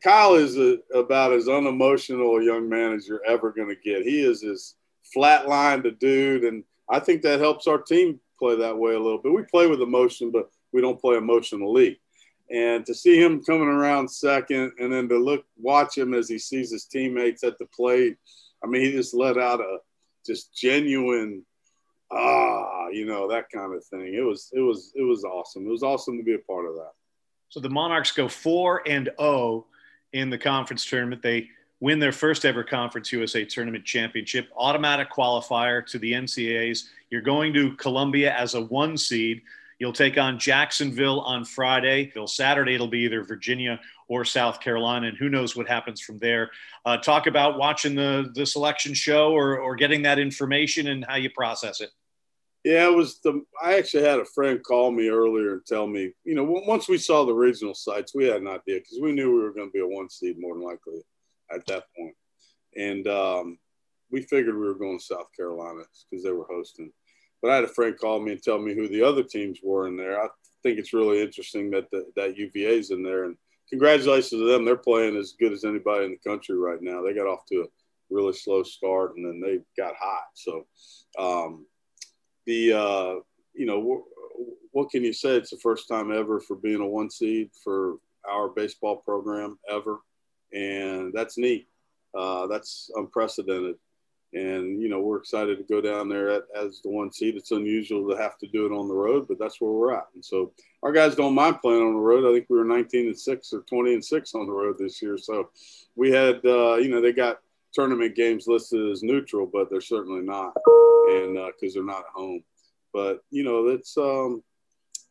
Kyle 0.03 0.36
is 0.36 0.58
a, 0.58 0.77
about 0.94 1.34
as 1.34 1.48
unemotional 1.48 2.38
a 2.38 2.44
young 2.44 2.70
man 2.70 2.94
as 2.94 3.08
you're 3.08 3.25
ever 3.25 3.51
going 3.51 3.70
to 3.70 3.75
get. 3.75 4.03
He 4.03 4.24
is 4.24 4.44
as 4.44 4.75
flatlined 5.15 5.86
a 5.86 5.92
dude, 5.92 6.44
and 6.44 6.63
I 6.89 7.00
think 7.00 7.22
that 7.22 7.39
helps 7.39 7.68
our 7.68 7.80
team 7.80 8.20
play 8.38 8.56
that 8.58 8.77
way 8.77 8.94
a 8.94 9.00
little 9.00 9.18
bit. 9.20 9.34
We 9.34 9.44
play 9.44 9.68
with 9.68 9.82
emotion, 9.82 10.32
but 10.32 10.50
we 10.72 10.82
don't 10.82 11.00
play 11.00 11.18
emotionally. 11.18 12.00
And 12.51 12.86
to 12.86 12.94
see 12.94 13.20
him 13.20 13.44
coming 13.44 13.68
around 13.68 14.10
second, 14.10 14.74
and 14.80 14.92
then 14.92 15.08
to 15.10 15.18
look, 15.18 15.46
watch 15.58 15.98
him 15.98 16.13
as 16.13 16.30
he 16.30 16.38
sees 16.38 16.72
his 16.72 16.86
teammates 16.86 17.44
at 17.44 17.58
the 17.58 17.65
plate. 17.68 18.18
I 18.63 18.68
mean, 18.68 18.82
he 18.82 18.92
just 18.92 19.13
let 19.13 19.38
out 19.38 19.60
a 19.60 19.77
just 20.25 20.56
genuine 20.56 21.46
ah, 22.12 22.88
you 22.89 23.05
know, 23.05 23.29
that 23.29 23.50
kind 23.50 23.74
of 23.74 23.83
thing. 23.86 24.13
It 24.13 24.22
was, 24.22 24.50
it 24.53 24.62
was, 24.62 24.91
it 24.95 25.03
was 25.03 25.24
awesome. 25.24 25.65
It 25.65 25.72
was 25.72 25.83
awesome 25.83 26.17
to 26.17 26.24
be 26.24 26.33
a 26.33 26.39
part 26.39 26.65
of 26.65 26.75
that. 26.75 26.91
So 27.50 27.60
the 27.60 27.69
Monarchs 27.69 28.11
go 28.11 28.27
four 28.27 28.81
and 28.87 29.05
zero 29.05 29.16
oh 29.20 29.66
in 30.11 30.29
the 30.29 30.37
conference 30.37 30.85
tournament. 30.85 31.22
They 31.22 31.50
win 31.79 32.00
their 32.00 32.11
first 32.11 32.46
ever 32.46 32.63
Conference 32.63 33.11
USA 33.11 33.44
Tournament 33.44 33.83
championship, 33.83 34.50
automatic 34.55 35.11
qualifier 35.11 35.85
to 35.87 36.00
the 36.00 36.13
NCAAs. 36.13 36.85
You're 37.09 37.22
going 37.22 37.53
to 37.53 37.75
Columbia 37.75 38.33
as 38.33 38.53
a 38.53 38.61
one 38.61 38.98
seed. 38.98 39.42
You'll 39.79 39.94
take 39.94 40.18
on 40.18 40.40
Jacksonville 40.40 41.22
on 41.22 41.46
Friday. 41.46 42.12
Till 42.14 42.27
Saturday, 42.27 42.75
it'll 42.75 42.88
be 42.88 43.00
either 43.00 43.24
Virginia 43.24 43.79
or 44.07 44.25
South 44.25 44.59
Carolina, 44.59 45.07
and 45.07 45.18
who 45.18 45.29
knows 45.29 45.55
what 45.55 45.68
happens 45.68 46.01
from 46.01 46.20
there. 46.20 46.51
Uh, 46.86 46.98
talk 46.98 47.27
about 47.27 47.57
watching 47.57 47.96
the 47.96 48.31
the 48.33 48.46
selection 48.46 48.94
show 48.94 49.31
or, 49.31 49.57
or 49.59 49.75
getting 49.75 50.01
that 50.03 50.20
information 50.20 50.88
and 50.88 51.05
how 51.05 51.16
you 51.16 51.29
process 51.29 51.81
it. 51.81 51.90
Yeah, 52.64 52.88
it 52.88 52.96
was 52.96 53.20
the. 53.20 53.44
I 53.62 53.77
actually 53.77 54.03
had 54.03 54.20
a 54.20 54.25
friend 54.25 54.64
call 54.64 54.92
me 54.92 55.09
earlier 55.09 55.53
and 55.53 55.66
tell 55.66 55.86
me, 55.86 56.12
you 56.24 56.33
know, 56.33 56.46
once 56.46 56.88
we 56.88 56.98
saw 56.98 57.25
the 57.25 57.33
regional 57.33 57.75
sites, 57.75 58.16
we 58.16 58.25
had 58.25 58.42
an 58.42 58.48
idea 58.48 58.79
because 58.79 59.00
we 59.01 59.12
knew 59.12 59.36
we 59.36 59.42
were 59.42 59.53
going 59.53 59.68
to 59.68 59.74
be 59.74 59.79
a 59.79 59.88
one 59.88 60.09
seed 60.09 60.38
more 60.40 60.55
than 60.55 60.64
likely 60.64 61.01
at 61.53 61.66
that 61.68 61.83
point. 61.98 62.16
And 62.77 63.07
um, 63.07 63.57
we 64.12 64.22
figured 64.22 64.55
we 64.55 64.66
were 64.66 64.75
going 64.75 64.98
to 64.98 65.03
South 65.03 65.27
Carolina 65.36 65.81
because 66.09 66.24
they 66.24 66.31
were 66.31 66.48
hosting. 66.50 66.92
But 67.44 67.51
I 67.51 67.56
had 67.56 67.66
a 67.66 67.68
friend 67.68 67.96
call 68.00 68.22
me 68.22 68.32
and 68.32 68.42
tell 68.42 68.58
me 68.58 68.74
who 68.74 68.88
the 68.88 69.03
other 69.03 69.22
teams 69.22 69.60
were 69.62 69.88
in 69.88 69.98
there. 69.98 70.20
I 70.20 70.29
think 70.64 70.79
it's 70.79 70.94
really 70.94 71.22
interesting 71.22 71.70
that 71.72 71.92
the, 71.92 72.06
that 72.16 72.38
UVA's 72.38 72.90
in 72.92 73.03
there. 73.03 73.25
And 73.25 73.36
congratulations 73.70 74.29
to 74.29 74.50
them. 74.50 74.64
They're 74.64 74.77
playing 74.77 75.18
as 75.18 75.36
good 75.38 75.51
as 75.51 75.66
anybody 75.66 76.06
in 76.06 76.12
the 76.12 76.29
country 76.29 76.58
right 76.58 76.82
now. 76.82 77.03
They 77.03 77.14
got 77.14 77.27
off 77.27 77.46
to 77.51 77.64
a 77.64 77.66
really 78.10 78.32
slow 78.32 78.64
start 78.64 79.18
and 79.18 79.25
then 79.25 79.42
they 79.42 79.60
got 79.77 79.94
hot. 80.00 80.24
So 80.36 80.66
um, 81.20 81.66
the 82.46 82.74
uh, 82.74 83.14
you 83.53 83.66
know 83.66 84.06
what 84.72 84.90
can 84.90 85.03
you 85.03 85.14
say? 85.14 85.36
It's 85.36 85.51
the 85.51 85.58
first 85.58 85.88
time 85.90 86.12
ever 86.12 86.40
for 86.40 86.56
being 86.56 86.82
a 86.82 86.88
one 86.88 87.10
seed 87.10 87.51
for 87.62 87.98
our 88.27 88.48
baseball 88.48 88.98
program 88.98 89.60
ever 89.70 90.00
and 90.53 91.12
that's 91.14 91.38
neat. 91.38 91.68
Uh, 92.18 92.48
that's 92.48 92.90
unprecedented. 92.96 93.75
And, 94.33 94.81
you 94.81 94.89
know, 94.89 95.00
we're 95.00 95.17
excited 95.17 95.57
to 95.57 95.63
go 95.63 95.79
down 95.79 96.09
there 96.09 96.29
at, 96.29 96.43
as 96.55 96.81
the 96.81 96.89
one 96.89 97.11
seed. 97.11 97.35
It's 97.35 97.51
unusual 97.51 98.09
to 98.09 98.17
have 98.17 98.37
to 98.39 98.48
do 98.48 98.65
it 98.65 98.72
on 98.72 98.87
the 98.87 98.93
road, 98.93 99.27
but 99.27 99.37
that's 99.37 99.61
where 99.61 99.72
we're 99.72 99.93
at. 99.93 100.07
And 100.15 100.25
so 100.25 100.53
our 100.81 100.91
guys 100.91 101.15
don't 101.15 101.35
mind 101.35 101.61
playing 101.61 101.81
on 101.81 101.93
the 101.93 102.00
road. 102.00 102.27
I 102.27 102.33
think 102.33 102.48
we 102.50 102.57
were 102.57 102.65
19 102.65 103.07
and 103.07 103.19
six 103.19 103.53
or 103.53 103.61
20 103.61 103.93
and 103.93 104.03
six 104.03 104.33
on 104.33 104.48
the 104.48 104.51
road 104.51 104.77
this 104.79 105.01
year. 105.01 105.17
So 105.17 105.50
we 105.96 106.11
had, 106.11 106.43
uh, 106.46 106.75
you 106.75 106.89
know, 106.89 107.01
they 107.01 107.13
got 107.13 107.39
tournament 107.74 108.15
games 108.15 108.48
listed 108.48 108.89
as 108.89 109.03
neutral, 109.03 109.46
but 109.46 109.69
they're 109.69 109.81
certainly 109.81 110.22
not. 110.22 110.53
And 111.09 111.35
because 111.35 111.75
uh, 111.75 111.79
they're 111.79 111.83
not 111.83 112.05
home. 112.13 112.43
But, 112.91 113.24
you 113.29 113.43
know, 113.43 113.69
that's 113.69 113.98
um, 113.98 114.43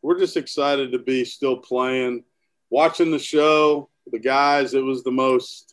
we're 0.01 0.19
just 0.19 0.37
excited 0.37 0.91
to 0.91 0.99
be 0.99 1.23
still 1.23 1.57
playing, 1.57 2.23
watching 2.69 3.11
the 3.11 3.19
show 3.19 3.89
the 4.11 4.19
guys, 4.19 4.73
it 4.73 4.83
was 4.83 5.03
the 5.03 5.11
most 5.11 5.72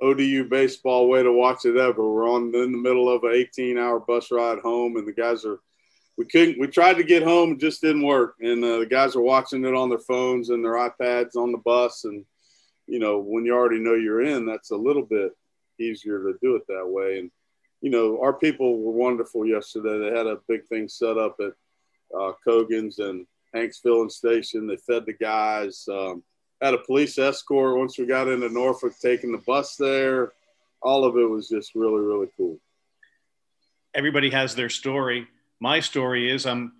ODU 0.00 0.44
baseball 0.44 1.08
way 1.08 1.22
to 1.22 1.32
watch 1.32 1.64
it 1.64 1.76
ever. 1.76 2.08
We're 2.08 2.28
on 2.28 2.54
in 2.54 2.72
the 2.72 2.78
middle 2.78 3.08
of 3.08 3.24
an 3.24 3.32
18 3.34 3.78
hour 3.78 4.00
bus 4.00 4.30
ride 4.30 4.58
home, 4.60 4.96
and 4.96 5.06
the 5.06 5.12
guys 5.12 5.44
are. 5.44 5.60
We 6.18 6.26
couldn't. 6.26 6.58
We 6.58 6.66
tried 6.66 6.94
to 6.94 7.02
get 7.02 7.22
home, 7.22 7.58
just 7.58 7.80
didn't 7.80 8.02
work. 8.02 8.34
And 8.40 8.62
uh, 8.62 8.80
the 8.80 8.86
guys 8.86 9.16
are 9.16 9.22
watching 9.22 9.64
it 9.64 9.74
on 9.74 9.88
their 9.88 10.00
phones 10.00 10.50
and 10.50 10.62
their 10.62 10.74
iPads 10.74 11.34
on 11.34 11.50
the 11.50 11.58
bus. 11.58 12.04
And 12.04 12.26
you 12.86 12.98
know, 12.98 13.20
when 13.20 13.46
you 13.46 13.54
already 13.54 13.78
know 13.78 13.94
you're 13.94 14.22
in, 14.22 14.44
that's 14.44 14.70
a 14.70 14.76
little 14.76 15.04
bit 15.04 15.32
easier 15.78 16.18
to 16.18 16.34
do 16.42 16.56
it 16.56 16.66
that 16.68 16.86
way. 16.86 17.20
And 17.20 17.30
you 17.80 17.90
know, 17.90 18.20
our 18.20 18.34
people 18.34 18.78
were 18.78 18.92
wonderful 18.92 19.46
yesterday. 19.46 19.98
They 19.98 20.16
had 20.16 20.26
a 20.26 20.40
big 20.48 20.66
thing 20.66 20.88
set 20.88 21.16
up 21.16 21.36
at 21.40 21.52
uh, 22.18 22.32
Cogan's 22.44 22.98
and 22.98 23.26
Hanks 23.54 23.80
Filling 23.80 24.10
Station. 24.10 24.66
They 24.66 24.76
fed 24.76 25.06
the 25.06 25.14
guys. 25.14 25.86
Um, 25.90 26.22
had 26.60 26.74
a 26.74 26.78
police 26.78 27.18
escort 27.18 27.78
once 27.78 27.98
we 27.98 28.06
got 28.06 28.28
into 28.28 28.48
Norfolk, 28.48 28.92
taking 29.00 29.32
the 29.32 29.38
bus 29.38 29.76
there. 29.76 30.32
All 30.82 31.04
of 31.04 31.16
it 31.16 31.28
was 31.28 31.48
just 31.48 31.74
really, 31.74 32.00
really 32.00 32.28
cool. 32.36 32.58
Everybody 33.94 34.30
has 34.30 34.54
their 34.54 34.68
story. 34.68 35.26
My 35.58 35.80
story 35.80 36.30
is 36.30 36.46
I'm 36.46 36.72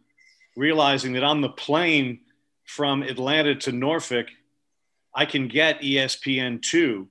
realizing 0.57 1.15
that 1.15 1.25
on 1.25 1.41
the 1.41 1.49
plane 1.49 2.21
from 2.65 3.03
Atlanta 3.03 3.55
to 3.57 3.73
Norfolk, 3.73 4.27
I 5.15 5.25
can 5.25 5.49
get 5.49 5.81
ESPN2. 5.81 7.07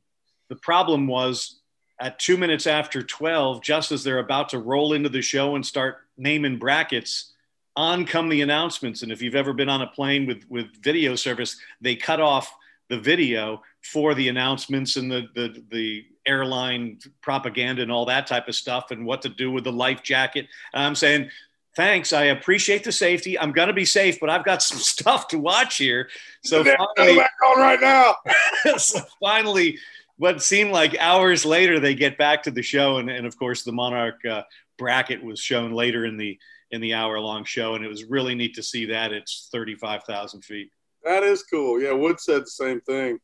The 0.47 0.55
problem 0.55 1.07
was 1.07 1.59
at 1.99 2.17
two 2.17 2.37
minutes 2.37 2.65
after 2.65 3.03
12, 3.03 3.61
just 3.61 3.91
as 3.91 4.03
they're 4.03 4.19
about 4.19 4.49
to 4.49 4.59
roll 4.59 4.93
into 4.93 5.09
the 5.09 5.21
show 5.21 5.55
and 5.55 5.65
start 5.65 5.97
naming 6.17 6.57
brackets, 6.57 7.33
on 7.79 8.05
come 8.05 8.27
the 8.27 8.41
announcements. 8.41 9.03
And 9.03 9.11
if 9.11 9.21
you've 9.21 9.35
ever 9.35 9.53
been 9.53 9.69
on 9.69 9.81
a 9.81 9.87
plane 9.87 10.27
with, 10.27 10.43
with 10.49 10.67
video 10.83 11.15
service, 11.15 11.57
they 11.79 11.95
cut 11.95 12.19
off 12.19 12.53
the 12.89 12.99
video 12.99 13.61
for 13.81 14.13
the 14.13 14.27
announcements 14.27 14.97
and 14.97 15.09
the, 15.09 15.27
the, 15.33 15.63
the 15.71 16.05
airline 16.25 16.99
propaganda 17.21 17.81
and 17.81 17.89
all 17.89 18.03
that 18.03 18.27
type 18.27 18.49
of 18.49 18.55
stuff 18.55 18.91
and 18.91 19.05
what 19.05 19.21
to 19.21 19.29
do 19.29 19.49
with 19.49 19.63
the 19.63 19.71
life 19.71 20.03
jacket. 20.03 20.47
And 20.73 20.83
I'm 20.83 20.95
saying, 20.95 21.29
Thanks. 21.75 22.11
I 22.11 22.23
appreciate 22.23 22.83
the 22.83 22.91
safety. 22.91 23.39
I'm 23.39 23.53
going 23.53 23.67
to 23.69 23.73
be 23.73 23.85
safe, 23.85 24.19
but 24.19 24.29
I've 24.29 24.43
got 24.43 24.61
some 24.61 24.79
stuff 24.95 25.29
to 25.29 25.39
watch 25.39 25.77
here. 25.77 26.09
So 26.43 26.63
finally, 26.63 27.15
back 27.15 27.31
on 27.45 27.59
right 27.59 27.79
now. 27.79 28.15
so 28.77 28.99
finally, 29.21 29.77
what 30.17 30.41
seemed 30.41 30.71
like 30.71 30.97
hours 30.99 31.45
later, 31.45 31.79
they 31.79 31.95
get 31.95 32.17
back 32.17 32.43
to 32.43 32.51
the 32.51 32.63
show, 32.63 32.97
and, 32.97 33.09
and 33.09 33.25
of 33.25 33.37
course, 33.37 33.63
the 33.63 33.71
Monarch 33.71 34.25
uh, 34.25 34.41
bracket 34.77 35.23
was 35.23 35.39
shown 35.39 35.71
later 35.71 36.05
in 36.05 36.17
the 36.17 36.37
in 36.71 36.81
the 36.81 36.93
hour 36.93 37.19
long 37.19 37.43
show, 37.43 37.75
and 37.75 37.83
it 37.83 37.87
was 37.87 38.05
really 38.05 38.35
neat 38.35 38.55
to 38.55 38.63
see 38.63 38.85
that. 38.85 39.11
It's 39.11 39.49
thirty 39.51 39.75
five 39.75 40.03
thousand 40.03 40.43
feet. 40.43 40.69
That 41.03 41.23
is 41.23 41.43
cool. 41.43 41.81
Yeah, 41.81 41.93
Wood 41.93 42.19
said 42.19 42.43
the 42.43 42.47
same 42.47 42.81
thing. 42.81 43.19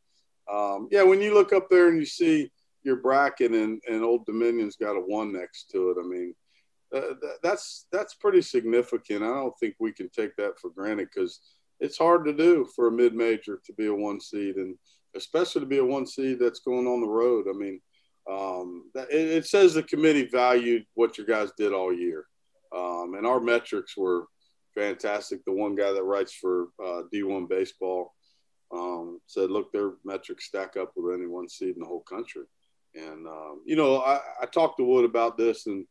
Um, 0.52 0.88
yeah, 0.90 1.02
when 1.02 1.20
you 1.20 1.34
look 1.34 1.52
up 1.52 1.68
there 1.68 1.88
and 1.88 1.98
you 1.98 2.06
see 2.06 2.50
your 2.82 2.96
bracket 2.96 3.52
and, 3.52 3.80
and 3.88 4.04
Old 4.04 4.24
Dominion's 4.26 4.76
got 4.76 4.96
a 4.96 5.00
one 5.00 5.32
next 5.32 5.70
to 5.72 5.90
it, 5.90 5.96
I 6.00 6.06
mean, 6.06 6.34
uh, 6.94 7.14
that's 7.42 7.86
that's 7.90 8.14
pretty 8.14 8.42
significant. 8.42 9.22
I 9.22 9.26
don't 9.26 9.54
think 9.58 9.74
we 9.78 9.92
can 9.92 10.08
take 10.08 10.36
that 10.36 10.58
for 10.60 10.70
granted 10.70 11.08
because 11.12 11.40
it's 11.80 11.98
hard 11.98 12.24
to 12.24 12.32
do 12.32 12.66
for 12.74 12.88
a 12.88 12.92
mid 12.92 13.14
major 13.14 13.60
to 13.64 13.72
be 13.72 13.86
a 13.86 13.94
one 13.94 14.20
seed, 14.20 14.56
and 14.56 14.76
especially 15.14 15.60
to 15.60 15.66
be 15.66 15.78
a 15.78 15.84
one 15.84 16.06
seed 16.06 16.38
that's 16.38 16.60
going 16.60 16.86
on 16.86 17.00
the 17.00 17.08
road. 17.08 17.46
I 17.48 17.52
mean, 17.52 17.80
um, 18.30 18.90
it, 18.94 19.08
it, 19.10 19.46
says 19.46 19.74
the 19.74 19.82
committee 19.82 20.28
valued 20.30 20.84
what 20.94 21.18
your 21.18 21.26
guys 21.26 21.50
did 21.56 21.72
all 21.72 21.92
year, 21.92 22.26
um, 22.74 23.14
and 23.16 23.26
our 23.26 23.40
metrics 23.40 23.96
were 23.96 24.26
fantastic. 24.74 25.44
The 25.44 25.52
one 25.52 25.74
guy 25.74 25.92
that 25.92 26.04
writes 26.04 26.32
for 26.32 26.68
uh, 26.82 27.02
D1 27.12 27.48
baseball 27.48 28.14
um, 28.72 29.20
said, 29.26 29.50
"Look, 29.50 29.72
their 29.72 29.92
metrics 30.04 30.46
stack 30.46 30.76
up 30.76 30.92
with 30.96 31.14
any 31.14 31.26
one 31.26 31.48
seed 31.48 31.74
in 31.74 31.80
the 31.80 31.86
whole 31.86 32.02
country." 32.02 32.44
And 32.94 33.26
um, 33.26 33.62
you 33.64 33.76
know, 33.76 33.98
I, 33.98 34.20
I 34.42 34.46
talked 34.46 34.78
to 34.78 34.84
Wood 34.84 35.04
about 35.04 35.36
this, 35.36 35.66
and 35.66 35.86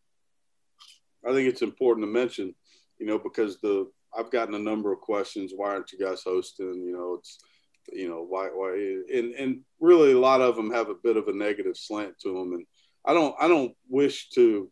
I 1.28 1.32
think 1.34 1.48
it's 1.48 1.62
important 1.62 2.06
to 2.06 2.12
mention, 2.12 2.54
you 3.00 3.06
know, 3.06 3.20
because 3.20 3.60
the 3.62 3.90
I've 4.18 4.32
gotten 4.32 4.56
a 4.56 4.60
number 4.60 4.94
of 4.94 5.02
questions. 5.02 5.52
Why 5.56 5.70
aren't 5.70 5.92
you 5.92 6.00
guys 6.00 6.24
hosting? 6.24 6.84
You 6.86 6.94
know, 6.94 7.16
it's 7.20 7.40
you 7.92 8.10
know 8.10 8.26
why 8.28 8.48
why 8.48 8.74
and 9.14 9.34
and 9.36 9.62
really 9.80 10.14
a 10.14 10.20
lot 10.20 10.42
of 10.42 10.56
them 10.56 10.72
have 10.72 10.90
a 10.90 10.96
bit 11.04 11.18
of 11.18 11.28
a 11.28 11.34
negative 11.34 11.78
slant 11.78 12.18
to 12.20 12.34
them, 12.34 12.54
and 12.54 12.66
I 13.06 13.14
don't 13.14 13.36
I 13.40 13.48
don't 13.48 13.74
wish 13.90 14.30
to 14.30 14.72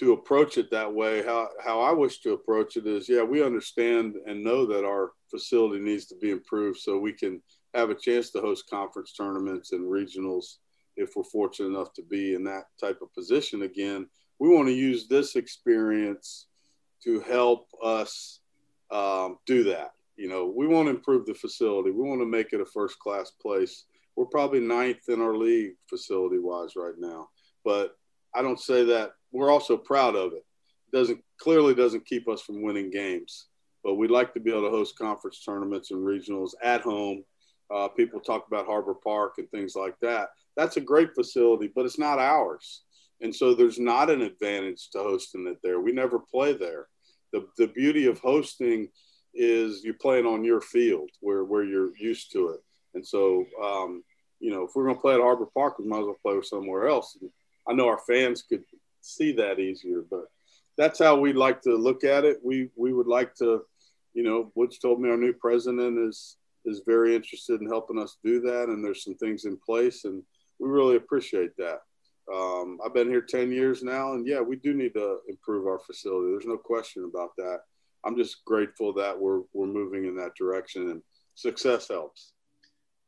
to 0.00 0.14
approach 0.14 0.56
it 0.56 0.70
that 0.70 0.92
way. 0.92 1.22
How 1.22 1.48
how 1.62 1.80
I 1.80 1.92
wish 1.92 2.20
to 2.20 2.32
approach 2.32 2.76
it 2.76 2.86
is, 2.86 3.08
yeah, 3.08 3.22
we 3.22 3.44
understand 3.44 4.16
and 4.26 4.42
know 4.42 4.64
that 4.66 4.84
our 4.84 5.12
facility 5.30 5.78
needs 5.78 6.06
to 6.06 6.16
be 6.16 6.30
improved 6.30 6.78
so 6.78 6.98
we 6.98 7.12
can 7.12 7.42
have 7.74 7.90
a 7.90 7.94
chance 7.94 8.30
to 8.30 8.40
host 8.40 8.68
conference 8.68 9.12
tournaments 9.12 9.72
and 9.72 9.82
regionals 9.82 10.56
if 10.96 11.10
we're 11.14 11.22
fortunate 11.24 11.68
enough 11.68 11.92
to 11.92 12.02
be 12.02 12.34
in 12.34 12.42
that 12.44 12.64
type 12.80 13.00
of 13.02 13.12
position 13.14 13.62
again. 13.62 14.06
We 14.38 14.48
want 14.48 14.68
to 14.68 14.74
use 14.74 15.06
this 15.06 15.36
experience 15.36 16.46
to 17.04 17.20
help 17.20 17.68
us 17.84 18.40
um, 18.90 19.36
do 19.46 19.64
that. 19.64 19.90
You 20.16 20.28
know, 20.28 20.52
we 20.54 20.66
want 20.66 20.86
to 20.86 20.94
improve 20.94 21.26
the 21.26 21.34
facility. 21.34 21.90
We 21.90 22.08
want 22.08 22.22
to 22.22 22.26
make 22.26 22.54
it 22.54 22.60
a 22.60 22.66
first 22.66 22.98
class 22.98 23.30
place. 23.30 23.84
We're 24.16 24.24
probably 24.26 24.60
ninth 24.60 25.08
in 25.08 25.20
our 25.20 25.36
league 25.36 25.74
facility 25.88 26.38
wise 26.38 26.74
right 26.74 26.98
now, 26.98 27.28
but 27.64 27.96
I 28.34 28.40
don't 28.40 28.60
say 28.60 28.84
that. 28.86 29.12
We're 29.32 29.50
also 29.50 29.76
proud 29.76 30.16
of 30.16 30.32
it. 30.32 30.44
it 30.92 30.96
doesn't 30.96 31.22
clearly 31.38 31.74
doesn't 31.74 32.06
keep 32.06 32.28
us 32.28 32.42
from 32.42 32.62
winning 32.62 32.90
games, 32.90 33.46
but 33.82 33.94
we'd 33.94 34.10
like 34.10 34.34
to 34.34 34.40
be 34.40 34.50
able 34.50 34.64
to 34.64 34.70
host 34.70 34.98
conference 34.98 35.42
tournaments 35.44 35.90
and 35.90 36.00
regionals 36.00 36.50
at 36.62 36.82
home. 36.82 37.24
Uh, 37.74 37.88
people 37.88 38.20
talk 38.20 38.46
about 38.46 38.66
Harbor 38.66 38.94
Park 38.94 39.34
and 39.38 39.50
things 39.50 39.74
like 39.76 39.94
that. 40.00 40.30
That's 40.56 40.76
a 40.76 40.80
great 40.80 41.14
facility, 41.14 41.70
but 41.74 41.86
it's 41.86 41.98
not 41.98 42.18
ours. 42.18 42.82
And 43.20 43.34
so 43.34 43.54
there's 43.54 43.78
not 43.78 44.10
an 44.10 44.22
advantage 44.22 44.90
to 44.90 44.98
hosting 44.98 45.46
it 45.46 45.58
there. 45.62 45.80
We 45.80 45.92
never 45.92 46.18
play 46.18 46.52
there. 46.52 46.88
The, 47.32 47.46
the 47.58 47.68
beauty 47.68 48.06
of 48.06 48.18
hosting 48.18 48.88
is 49.34 49.84
you're 49.84 49.94
playing 49.94 50.26
on 50.26 50.42
your 50.42 50.60
field 50.60 51.10
where, 51.20 51.44
where 51.44 51.64
you're 51.64 51.96
used 51.96 52.32
to 52.32 52.48
it. 52.50 52.60
And 52.94 53.06
so, 53.06 53.44
um, 53.62 54.02
you 54.40 54.50
know, 54.50 54.64
if 54.64 54.70
we're 54.74 54.84
going 54.84 54.96
to 54.96 55.00
play 55.00 55.14
at 55.14 55.20
Harbor 55.20 55.46
Park, 55.54 55.78
we 55.78 55.86
might 55.86 56.00
as 56.00 56.06
well 56.06 56.18
play 56.22 56.40
somewhere 56.42 56.88
else. 56.88 57.16
I 57.68 57.74
know 57.74 57.86
our 57.86 58.00
fans 58.06 58.42
could 58.42 58.64
see 59.00 59.32
that 59.32 59.58
easier, 59.58 60.04
but 60.10 60.24
that's 60.76 60.98
how 60.98 61.16
we 61.16 61.32
like 61.32 61.60
to 61.62 61.74
look 61.74 62.04
at 62.04 62.24
it. 62.24 62.38
We 62.42 62.70
we 62.76 62.92
would 62.92 63.06
like 63.06 63.34
to, 63.36 63.62
you 64.14 64.22
know, 64.22 64.50
Woods 64.54 64.78
told 64.78 65.00
me 65.00 65.10
our 65.10 65.16
new 65.16 65.32
president 65.32 65.98
is 65.98 66.36
is 66.64 66.82
very 66.86 67.14
interested 67.14 67.60
in 67.60 67.68
helping 67.68 67.98
us 67.98 68.18
do 68.24 68.40
that, 68.40 68.68
and 68.68 68.84
there's 68.84 69.04
some 69.04 69.16
things 69.16 69.44
in 69.44 69.56
place, 69.56 70.04
and 70.04 70.22
we 70.58 70.68
really 70.68 70.96
appreciate 70.96 71.56
that. 71.56 71.80
Um, 72.32 72.78
I've 72.84 72.94
been 72.94 73.08
here 73.08 73.22
10 73.22 73.50
years 73.50 73.82
now, 73.82 74.12
and 74.12 74.26
yeah, 74.26 74.40
we 74.40 74.56
do 74.56 74.72
need 74.72 74.94
to 74.94 75.18
improve 75.28 75.66
our 75.66 75.80
facility. 75.80 76.30
There's 76.30 76.46
no 76.46 76.58
question 76.58 77.04
about 77.04 77.30
that. 77.38 77.60
I'm 78.04 78.16
just 78.16 78.44
grateful 78.44 78.92
that 78.94 79.18
we're 79.18 79.42
we're 79.52 79.66
moving 79.66 80.06
in 80.06 80.16
that 80.16 80.34
direction, 80.34 80.90
and 80.90 81.02
success 81.34 81.88
helps. 81.88 82.32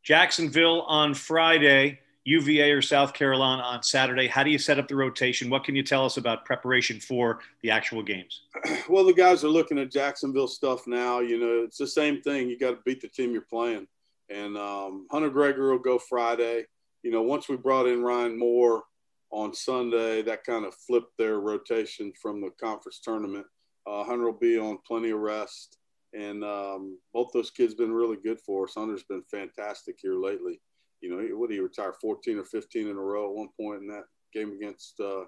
Jacksonville 0.03 0.83
on 0.83 1.15
Friday. 1.15 2.01
UVA 2.25 2.71
or 2.71 2.83
South 2.83 3.15
Carolina 3.15 3.63
on 3.63 3.83
Saturday. 3.83 4.29
How 4.29 4.45
do 4.45 4.51
you 4.51 4.59
set 4.59 4.79
up 4.79 4.87
the 4.87 4.95
rotation? 4.95 5.51
What 5.51 5.65
can 5.65 5.75
you 5.75 5.83
tell 5.83 6.05
us 6.05 6.17
about 6.17 6.45
preparation 6.45 7.01
for 7.01 7.41
the 7.63 7.71
actual 7.71 8.03
games? 8.03 8.43
Well, 8.89 9.05
the 9.05 9.15
guys 9.15 9.45
are 9.45 9.49
looking 9.49 9.79
at 9.79 9.91
Jacksonville 9.91 10.49
stuff 10.49 10.87
now. 10.87 11.21
You 11.21 11.39
know, 11.39 11.63
it's 11.65 11.79
the 11.79 11.87
same 11.87 12.21
thing. 12.21 12.51
You 12.51 12.59
got 12.59 12.73
to 12.73 12.79
beat 12.85 13.01
the 13.01 13.09
team 13.09 13.33
you're 13.33 13.41
playing. 13.43 13.87
And 14.29 14.57
um, 14.57 15.07
Hunter 15.11 15.31
Gregory 15.31 15.71
will 15.71 15.79
go 15.79 15.99
Friday. 15.99 16.67
You 17.03 17.11
know, 17.11 17.23
once 17.23 17.49
we 17.49 17.57
brought 17.57 17.87
in 17.87 18.03
Ryan 18.03 18.39
Moore 18.39 18.83
on 19.31 19.55
Sunday, 19.55 20.21
that 20.23 20.45
kind 20.45 20.65
of 20.65 20.75
flipped 20.75 21.17
their 21.17 21.39
rotation 21.41 22.13
from 22.21 22.41
the 22.41 22.51
conference 22.61 23.01
tournament. 23.03 23.47
Uh, 23.87 24.05
Hunter 24.05 24.25
will 24.25 24.39
be 24.39 24.59
on 24.59 24.79
plenty 24.87 25.11
of 25.11 25.21
rest. 25.21 25.79
And 26.13 26.45
um, 26.45 26.99
both 27.15 27.31
those 27.33 27.51
kids 27.51 27.75
been 27.75 27.93
really 27.93 28.19
good 28.23 28.41
for 28.41 28.65
us. 28.65 28.75
Hunter's 28.75 29.05
been 29.05 29.23
fantastic 29.31 29.97
here 30.03 30.17
lately 30.17 30.61
you 31.03 31.11
know, 31.11 31.37
what 31.37 31.51
did 31.51 31.57
he 31.57 31.61
retire 31.61 31.93
14 32.01 32.39
or 32.39 32.45
15 32.45 32.89
in 32.89 32.97
a 32.97 33.01
row 33.01 33.29
at 33.29 33.37
one 33.37 33.49
point 33.61 33.83
in 33.83 33.89
that 33.89 34.05
game 34.33 34.53
against 34.53 34.99
uh, 35.01 35.25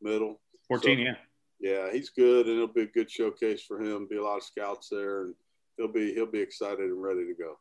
Middle? 0.00 0.40
14, 0.68 0.96
so, 0.96 1.02
yeah. 1.02 1.14
Yeah, 1.58 1.90
he's 1.90 2.10
good, 2.10 2.46
and 2.46 2.56
it'll 2.56 2.68
be 2.68 2.82
a 2.82 2.86
good 2.86 3.10
showcase 3.10 3.62
for 3.62 3.80
him. 3.80 4.06
Be 4.06 4.16
a 4.16 4.22
lot 4.22 4.36
of 4.36 4.42
scouts 4.42 4.88
there, 4.90 5.22
and 5.22 5.34
he'll 5.76 5.88
be 5.88 6.12
he'll 6.12 6.26
be 6.26 6.40
excited 6.40 6.80
and 6.80 7.02
ready 7.02 7.26
to 7.26 7.34
go. 7.34 7.58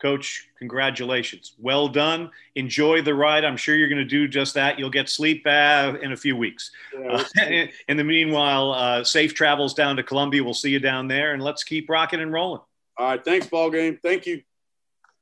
Coach, 0.00 0.48
congratulations. 0.58 1.54
Well 1.58 1.88
done. 1.88 2.30
Enjoy 2.54 3.02
the 3.02 3.14
ride. 3.14 3.44
I'm 3.44 3.56
sure 3.56 3.74
you're 3.74 3.88
going 3.88 3.98
to 3.98 4.04
do 4.04 4.28
just 4.28 4.54
that. 4.54 4.78
You'll 4.78 4.90
get 4.90 5.10
sleep 5.10 5.42
uh, 5.44 5.94
in 6.00 6.12
a 6.12 6.16
few 6.16 6.36
weeks. 6.36 6.70
Yeah, 6.94 7.24
uh, 7.40 7.66
in 7.88 7.96
the 7.96 8.04
meanwhile, 8.04 8.72
uh, 8.72 9.04
safe 9.04 9.34
travels 9.34 9.74
down 9.74 9.96
to 9.96 10.02
Columbia. 10.02 10.42
We'll 10.42 10.54
see 10.54 10.70
you 10.70 10.80
down 10.80 11.08
there, 11.08 11.34
and 11.34 11.42
let's 11.42 11.64
keep 11.64 11.90
rocking 11.90 12.20
and 12.20 12.32
rolling. 12.32 12.62
All 12.96 13.06
right. 13.06 13.24
Thanks, 13.24 13.46
ball 13.46 13.70
game. 13.70 13.98
Thank 14.02 14.26
you. 14.26 14.42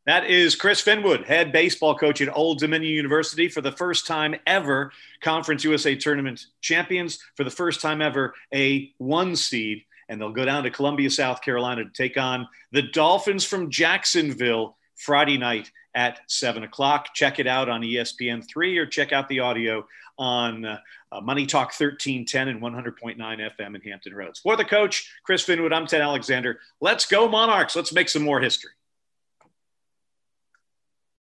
That 0.09 0.25
is 0.25 0.57
Chris 0.57 0.83
Finwood, 0.83 1.27
head 1.27 1.53
baseball 1.53 1.95
coach 1.95 2.23
at 2.23 2.35
Old 2.35 2.61
Dominion 2.61 2.95
University 2.95 3.47
for 3.47 3.61
the 3.61 3.73
first 3.73 4.07
time 4.07 4.37
ever, 4.47 4.91
Conference 5.21 5.65
USA 5.65 5.95
Tournament 5.97 6.47
champions, 6.63 7.19
for 7.35 7.45
the 7.45 7.51
first 7.51 7.83
time 7.83 8.01
ever, 8.01 8.33
a 8.55 8.91
one 8.97 9.37
seed. 9.37 9.83
And 10.09 10.19
they'll 10.19 10.33
go 10.33 10.47
down 10.47 10.63
to 10.63 10.71
Columbia, 10.71 11.11
South 11.11 11.43
Carolina 11.43 11.85
to 11.85 11.91
take 11.91 12.17
on 12.17 12.49
the 12.73 12.81
Dolphins 12.81 13.45
from 13.45 13.71
Jacksonville 13.71 14.79
Friday 14.97 15.37
night 15.37 15.71
at 15.95 16.21
7 16.27 16.63
o'clock. 16.63 17.09
Check 17.13 17.39
it 17.39 17.47
out 17.47 17.69
on 17.69 17.83
ESPN3 17.83 18.79
or 18.79 18.87
check 18.87 19.13
out 19.13 19.29
the 19.29 19.41
audio 19.41 19.87
on 20.17 20.65
uh, 20.65 20.79
Money 21.21 21.45
Talk 21.45 21.79
1310 21.79 22.49
and 22.49 22.63
100.9 22.63 23.19
FM 23.19 23.75
in 23.75 23.81
Hampton 23.83 24.15
Roads. 24.15 24.39
For 24.39 24.57
the 24.57 24.65
coach, 24.65 25.13
Chris 25.23 25.45
Finwood, 25.45 25.75
I'm 25.75 25.87
Ted 25.87 26.01
Alexander. 26.01 26.61
Let's 26.81 27.05
go, 27.05 27.29
Monarchs. 27.29 27.77
Let's 27.77 27.93
make 27.93 28.09
some 28.09 28.23
more 28.23 28.41
history. 28.41 28.71